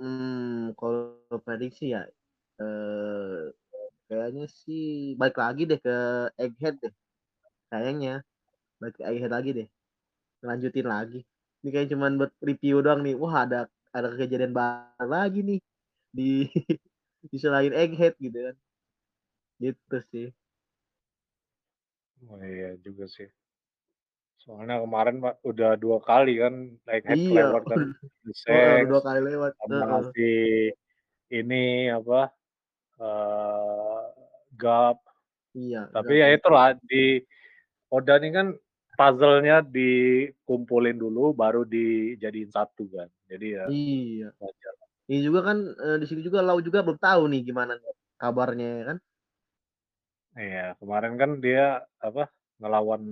Mmm, 0.00 0.72
kalau 0.78 1.18
prediksi 1.44 1.92
ya, 1.92 2.06
eee, 2.62 3.52
kayaknya 4.08 4.44
sih 4.62 5.14
balik 5.20 5.36
lagi 5.42 5.62
deh 5.70 5.78
ke 5.86 5.92
Egghead 6.42 6.74
deh, 6.84 6.92
kayaknya. 7.72 8.10
Balik 8.80 8.94
ke 9.00 9.04
Egghead 9.10 9.32
lagi 9.36 9.50
deh, 9.58 9.68
ngelanjutin 10.42 10.86
lagi. 10.94 11.20
Ini 11.62 11.68
kayaknya 11.74 11.92
cuman 11.96 12.12
buat 12.20 12.32
review 12.48 12.76
doang 12.84 13.00
nih, 13.06 13.14
wah 13.22 13.34
ada 13.46 13.58
ada 13.96 14.08
kejadian 14.16 14.52
baru 14.56 15.08
lagi 15.10 15.40
nih, 15.48 15.60
di 16.16 16.46
di 17.32 17.38
selain 17.42 17.72
Egghead 17.74 18.14
gitu 18.22 18.38
kan. 18.52 18.56
Gitu 19.60 19.96
sih. 20.10 20.28
Oh 22.30 22.38
iya 22.52 22.68
juga 22.84 23.04
sih. 23.14 23.28
Soalnya 24.42 24.76
kemarin 24.84 25.14
Mbak, 25.22 25.34
udah 25.50 25.70
2 25.82 25.98
kali 26.08 26.30
kan 26.42 26.54
Egghead 26.94 27.20
Iya, 27.20 27.28
kelewat 27.28 27.62
kan, 27.70 27.82
2 28.24 28.32
Shanks, 28.42 29.00
kali 29.06 29.20
lewat, 29.28 29.52
sama 29.58 29.88
heeh. 29.90 30.08
si 30.12 30.22
ini 31.38 31.88
apa, 31.98 32.32
eee, 33.00 33.77
Garp. 34.58 34.98
Iya, 35.56 35.88
Tapi 35.94 36.12
Garp 36.18 36.22
ya 36.22 36.28
itulah 36.36 36.66
di 36.90 37.22
Oda 37.88 38.20
ini 38.20 38.28
kan 38.34 38.46
puzzle-nya 38.98 39.62
dikumpulin 39.62 40.98
dulu 40.98 41.32
baru 41.32 41.62
dijadiin 41.64 42.50
satu 42.50 42.90
kan, 42.90 43.08
jadi 43.30 43.46
ya 43.46 43.64
Iya. 43.70 44.28
wajar. 44.42 44.74
Ini 45.08 45.20
juga 45.24 45.40
kan, 45.48 45.58
eee, 45.72 45.96
di 46.02 46.06
sini 46.10 46.20
juga 46.20 46.44
Law 46.44 46.58
juga 46.60 46.84
belum 46.84 46.98
tahu 47.00 47.22
nih 47.32 47.40
gimana 47.48 47.78
kabarnya 48.20 48.68
ya 48.82 48.84
kan. 48.92 48.98
Iya, 50.36 50.76
kemarin 50.76 51.14
kan 51.16 51.30
dia 51.40 51.82
apa, 51.98 52.28
ngelawan 52.60 53.02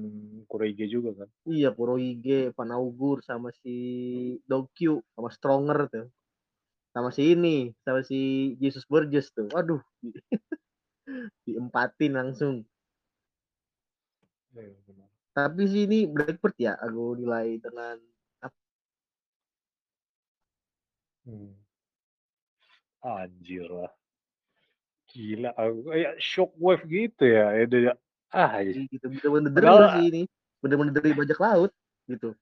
Kurohige 0.51 0.87
juga 0.91 1.25
kan. 1.25 1.29
Iya, 1.49 1.73
Kurohige, 1.73 2.53
Van 2.53 2.71
Augur, 2.77 3.23
sama 3.25 3.49
si 3.63 3.75
Donkyu, 4.45 5.01
sama 5.17 5.29
Stronger 5.33 5.79
tuh. 5.89 6.07
Sama 6.93 7.11
si 7.13 7.23
ini, 7.37 7.73
sama 7.85 8.01
si 8.05 8.53
Jesus 8.61 8.85
Burgess 8.89 9.33
tuh, 9.33 9.49
waduh. 9.55 9.81
Diempatin 11.47 12.13
langsung. 12.19 12.67
Iya 14.57 14.75
benar. 14.89 15.09
Tapi 15.37 15.63
sih 15.69 15.85
ini 15.87 16.09
Blackbird 16.09 16.57
ya, 16.59 16.75
aku 16.81 17.15
nilai 17.21 17.61
dengan 17.61 17.97
Hmm. 21.27 21.59
Anjir 23.03 23.67
lah. 23.67 23.91
Gila 25.11 25.51
aku 25.59 25.91
kayak 25.91 26.15
shockwave 26.23 26.83
gitu 26.87 27.25
ya, 27.27 27.47
itu 27.59 27.77
ya, 27.91 27.93
ah 28.31 28.63
iya. 28.63 28.87
Gitu, 28.91 29.07
bener-bener 29.07 29.51
Padahal 29.55 29.99
sih 29.99 30.05
ini, 30.11 30.23
bener-bener 30.63 30.93
dari 30.95 31.11
bajak 31.15 31.39
laut, 31.43 31.71
gitu. 32.07 32.35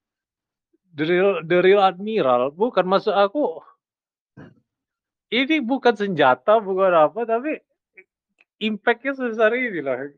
The 0.93 1.59
Real 1.65 1.81
Admiral, 1.81 2.53
bukan 2.53 2.85
maksud 2.85 3.17
aku 3.17 3.65
ini 5.33 5.65
bukan 5.65 5.97
senjata, 5.97 6.61
bukan 6.61 6.93
apa, 7.09 7.25
tapi 7.25 7.59
impact-nya 8.65 9.13
sebesar 9.17 9.53
ini 9.55 9.81
lah. 9.85 10.09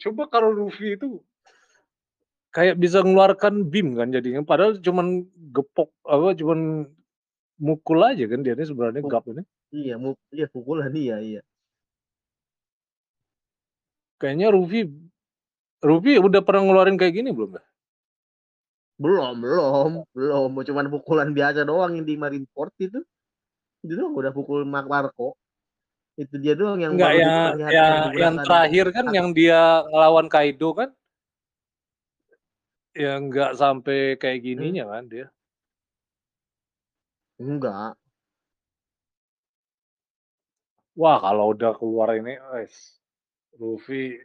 Coba 0.00 0.26
kalau 0.26 0.50
Luffy 0.50 0.96
itu 0.96 1.20
kayak 2.52 2.76
bisa 2.76 3.00
mengeluarkan 3.00 3.64
beam 3.72 3.96
kan 3.96 4.12
jadinya, 4.12 4.44
padahal 4.44 4.76
cuman 4.80 5.24
gepok 5.56 5.88
apa, 6.04 6.36
cuman 6.36 6.84
mukul 7.56 7.98
aja 8.04 8.28
kan 8.28 8.44
dia 8.44 8.52
ini 8.52 8.64
sebenarnya 8.68 9.00
Puk 9.00 9.12
Garp 9.12 9.26
ini. 9.32 9.42
iya, 9.72 9.94
muk 9.96 10.20
iya 10.28 10.46
pukulan, 10.52 10.92
iya 10.92 11.16
iya. 11.22 11.40
Kayaknya 14.20 14.52
Ruffy 14.52 14.86
Ruffy 15.82 16.20
udah 16.20 16.40
pernah 16.44 16.62
ngeluarin 16.68 17.00
kayak 17.00 17.16
gini 17.16 17.32
belum 17.32 17.56
ya? 17.58 17.64
Belum 19.00 19.34
belum 19.40 19.90
belum, 20.14 20.50
cuman 20.62 20.86
pukulan 20.92 21.28
biasa 21.34 21.66
doang 21.66 21.98
yang 21.98 22.06
di 22.06 22.14
Marineford 22.14 22.74
itu. 22.78 23.00
Itu 23.82 24.14
udah 24.14 24.30
pukul 24.30 24.62
Mark 24.62 24.86
Marco. 24.86 25.34
Itu 26.22 26.38
dia 26.38 26.54
doang 26.54 26.78
yang 26.78 26.94
Enggak 26.94 27.18
ya, 27.18 27.34
ya 27.66 27.86
yang 28.14 28.38
terakhir 28.46 28.94
kan 28.94 29.10
yang 29.10 29.34
dia 29.34 29.82
ngelawan 29.90 30.30
Kaido 30.30 30.70
kan? 30.70 30.94
Ya 32.94 33.18
nggak 33.18 33.58
sampai 33.58 34.14
kayak 34.22 34.46
gininya 34.46 34.86
kan 34.86 35.10
dia. 35.10 35.26
Enggak. 37.42 37.98
Wah, 40.92 41.16
kalau 41.18 41.56
udah 41.56 41.72
keluar 41.74 42.12
ini, 42.14 42.36
wes, 42.52 43.00
Luffy 43.56 44.20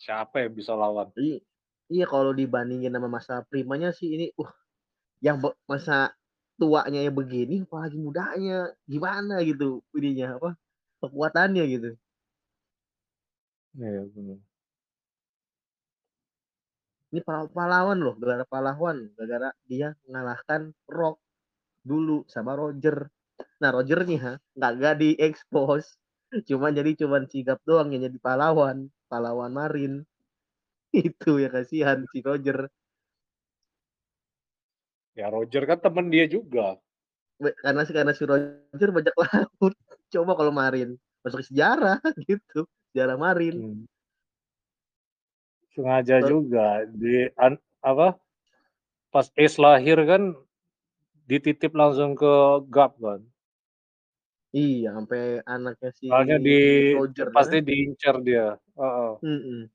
siapa 0.00 0.48
yang 0.48 0.56
bisa 0.56 0.72
lawan? 0.72 1.12
I 1.20 1.44
iya 1.92 2.08
kalau 2.08 2.32
dibandingin 2.32 2.96
sama 2.96 3.06
masa 3.12 3.44
primanya 3.44 3.92
sih 3.92 4.16
ini, 4.16 4.26
uh, 4.40 4.48
yang 5.20 5.36
masa 5.68 6.16
tuanya 6.60 7.00
yang 7.06 7.16
begini 7.20 7.54
apalagi 7.66 7.96
mudanya, 8.06 8.54
gimana 8.92 9.34
gitu 9.48 9.64
ininya, 9.98 10.26
apa, 10.38 10.50
kekuatannya 11.02 11.62
gitu. 11.74 11.88
Iya, 13.74 14.04
bener. 14.14 14.40
Ini 17.10 17.20
pa 17.26 17.42
pahlawan 17.50 17.98
loh, 18.06 18.14
gelar 18.22 18.46
pahlawan 18.46 19.10
gara-gara 19.18 19.50
dia 19.66 19.88
mengalahkan 20.06 20.70
Rock 20.86 21.18
dulu 21.90 22.24
sama 22.30 22.52
Roger. 22.60 23.08
Nah, 23.62 23.70
Roger 23.76 24.00
nih 24.08 24.18
ya, 24.20 24.32
nggak 24.56 24.72
nggak 24.78 24.94
diekspos, 25.02 25.84
cuman 26.48 26.72
jadi 26.78 26.92
cuman 27.02 27.22
sigap 27.32 27.58
doang 27.68 27.88
yang 27.94 28.02
jadi 28.10 28.18
pahlawan, 28.22 28.78
pahlawan 29.10 29.52
Marine. 29.54 29.98
Itu 31.08 31.38
yang 31.42 31.52
kasihan 31.56 31.98
si 32.12 32.18
Roger. 32.24 32.58
Ya 35.18 35.26
Roger 35.30 35.66
kan 35.66 35.78
temen 35.82 36.06
dia 36.12 36.26
juga. 36.30 36.78
Karena 37.40 37.82
si 37.88 37.92
karena 37.96 38.12
si 38.14 38.22
Roger 38.28 38.88
bajak 38.92 39.14
laut. 39.16 39.74
Coba 40.12 40.34
kalau 40.34 40.50
Marine, 40.50 40.98
masuk 41.22 41.40
sejarah 41.46 41.98
gitu, 42.28 42.66
sejarah 42.90 43.16
Marine. 43.16 43.58
Mmm. 43.58 43.86
Sengaja 45.70 46.18
Te 46.18 46.26
juga 46.26 46.82
di 46.90 47.30
an 47.38 47.54
apa, 47.78 48.18
pas 49.14 49.30
Ace 49.38 49.54
lahir 49.62 50.02
kan 50.02 50.34
dititip 51.30 51.70
langsung 51.78 52.18
ke 52.18 52.66
Garp 52.66 52.98
kan. 52.98 53.22
Iya, 54.50 54.98
sampai 54.98 55.46
anaknya 55.46 55.90
si 55.94 56.10
Soalnya 56.10 56.42
di 56.42 56.58
Roger 56.98 57.30
pasti 57.30 57.62
kan? 57.62 57.66
diincar 57.70 58.16
dia, 58.26 58.58
heeh. 58.58 59.12
Mhm. 59.22 59.70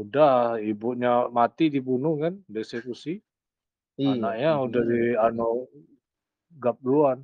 Udah, 0.00 0.56
ibunya 0.70 1.08
mati 1.36 1.62
dibunuh 1.74 2.12
kan, 2.24 2.34
dieksekusi. 2.52 3.10
Iya, 4.00 4.12
Anaknya 4.12 4.48
udah 4.66 4.82
ibunya. 4.86 4.92
dianu 4.92 5.44
Garp 6.62 6.78
duluan. 6.84 7.18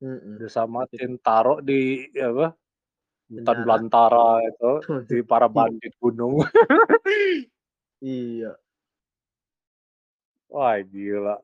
Mhm. 0.00 0.40
Disamatin, 0.40 1.18
taruh 1.24 1.58
di 1.68 2.06
apa, 2.28 2.54
hutan 3.34 3.58
Penjara. 3.58 3.64
belantara 3.64 4.20
itu, 4.48 4.66
di 5.10 5.16
para 5.30 5.46
bandit 5.56 5.92
gunung. 6.02 6.34
Iya. 8.02 8.60
Wah, 10.50 10.82
gila. 10.82 11.38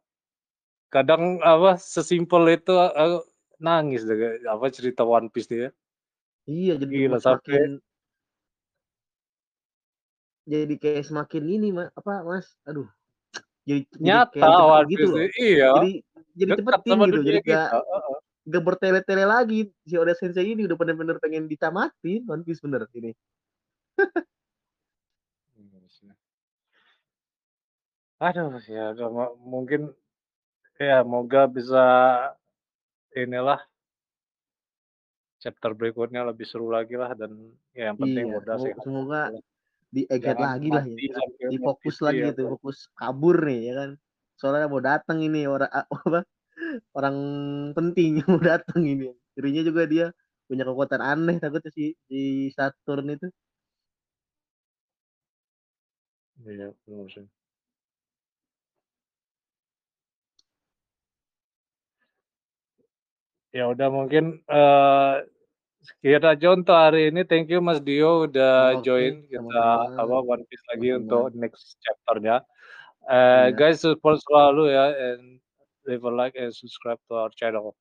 Kadang 0.94 1.42
apa, 1.44 1.76
sesimpel 1.80 2.44
itu, 2.58 2.72
eee, 2.74 3.18
nangis 3.62 4.02
deh 4.08 4.18
apa, 4.48 4.66
cerita 4.76 5.02
One 5.06 5.28
Piece 5.34 5.48
nih 5.52 5.60
ya. 5.66 5.70
Iya, 6.50 6.72
jadi 6.82 6.94
Gila 6.94 7.18
sampai 7.26 7.58
jadi 10.46 10.74
kayak 10.78 11.04
semakin 11.10 11.42
ini 11.42 11.68
Ma 11.74 11.90
apa, 11.90 12.22
Mas, 12.22 12.54
aduh, 12.62 12.86
jadi 13.66 13.82
jadi 13.98 14.00
Nyata 14.00 14.30
kayak 14.30 14.46
dicepetin 14.46 14.70
One 14.70 14.86
gitu 14.88 15.06
loh. 15.10 15.18
iya, 15.42 15.70
Jadi 15.74 15.90
jadi 16.36 16.50
sama 16.86 17.04
gitu, 17.10 17.20
jadi 17.26 17.38
dunia 17.42 17.66
nggak 18.46 18.62
bertele-tele 18.62 19.24
lagi. 19.26 19.60
Si 19.82 19.98
Oda 19.98 20.14
Sensei 20.14 20.54
ini 20.54 20.62
udah 20.70 20.78
bener-bener 20.78 21.18
pengen 21.18 21.50
ditamatin 21.50 22.22
One 22.30 22.46
Piece 22.46 22.62
bener 22.62 22.86
ini. 22.94 23.10
Sih. 25.90 26.06
Aduh, 28.22 28.62
ya 28.70 28.96
udah 28.96 29.08
ma 29.12 29.26
mungkin 29.36 29.92
ya 30.80 31.02
moga 31.02 31.44
bisa 31.50 31.84
inilah 33.12 33.60
chapter 35.36 35.76
berikutnya 35.76 36.24
lebih 36.24 36.48
seru 36.48 36.72
lagi 36.72 36.96
lah 36.96 37.12
dan 37.12 37.36
ya 37.76 37.92
yang 37.92 37.98
penting 38.00 38.24
Iya, 38.32 38.40
semo 38.40 38.64
sehat 38.64 38.80
semoga 38.80 39.22
di-egghead 39.94 40.38
Jangan 40.38 40.46
lagi 40.58 40.68
lah 40.74 40.84
ya 40.86 41.48
difokus 41.52 41.96
lagi 42.04 42.18
iya 42.20 42.26
gitu, 42.32 42.40
kan. 42.46 42.50
fokus 42.58 42.78
kabur 42.98 43.36
nih 43.46 43.60
ya 43.70 43.72
kan. 43.80 43.90
Soalnya 44.38 44.66
mau 44.72 44.82
dateng 44.82 45.18
ini 45.26 45.40
ora 45.48 45.66
a 45.70 45.82
apa, 45.96 46.20
orang 46.98 47.16
penting 47.76 48.22
mau 48.30 48.40
dateng 48.42 48.82
ini. 48.86 49.04
Ngerinya 49.36 49.62
juga 49.68 49.82
dia 49.88 50.06
punya 50.48 50.64
kekuatan 50.68 51.02
aneh 51.02 51.36
takutnya 51.42 51.70
si 51.74 51.94
si 52.08 52.50
Saturn 52.56 53.06
itu. 53.14 53.26
Iya, 56.46 56.68
sih. 57.14 57.26
Ya 63.54 63.64
udah 63.72 63.88
mungkin, 63.88 64.24
eee, 64.50 65.12
aja 66.02 66.48
untuk 66.54 66.74
hari 66.76 67.10
ini. 67.10 67.22
Thank 67.24 67.50
you 67.52 67.60
Mas 67.62 67.80
Dio 67.82 68.26
udah 68.26 68.78
Oke, 68.78 68.84
join 68.86 69.12
kita 69.28 69.60
apa, 69.98 70.16
One 70.24 70.42
Piece 70.48 70.64
lagi 70.72 70.88
Sama-sama. 70.94 70.98
untuk 71.00 71.24
next 71.38 71.64
chapter-nya. 71.82 72.36
Eee, 73.06 73.52
Iya. 73.52 73.58
guys 73.58 73.78
support 73.82 74.18
selalu 74.22 74.62
ya 74.74 74.86
and 75.14 75.38
leave 75.86 76.02
a 76.02 76.10
like 76.10 76.34
and 76.34 76.50
subscribe 76.54 76.98
to 77.06 77.14
our 77.14 77.30
channel. 77.34 77.74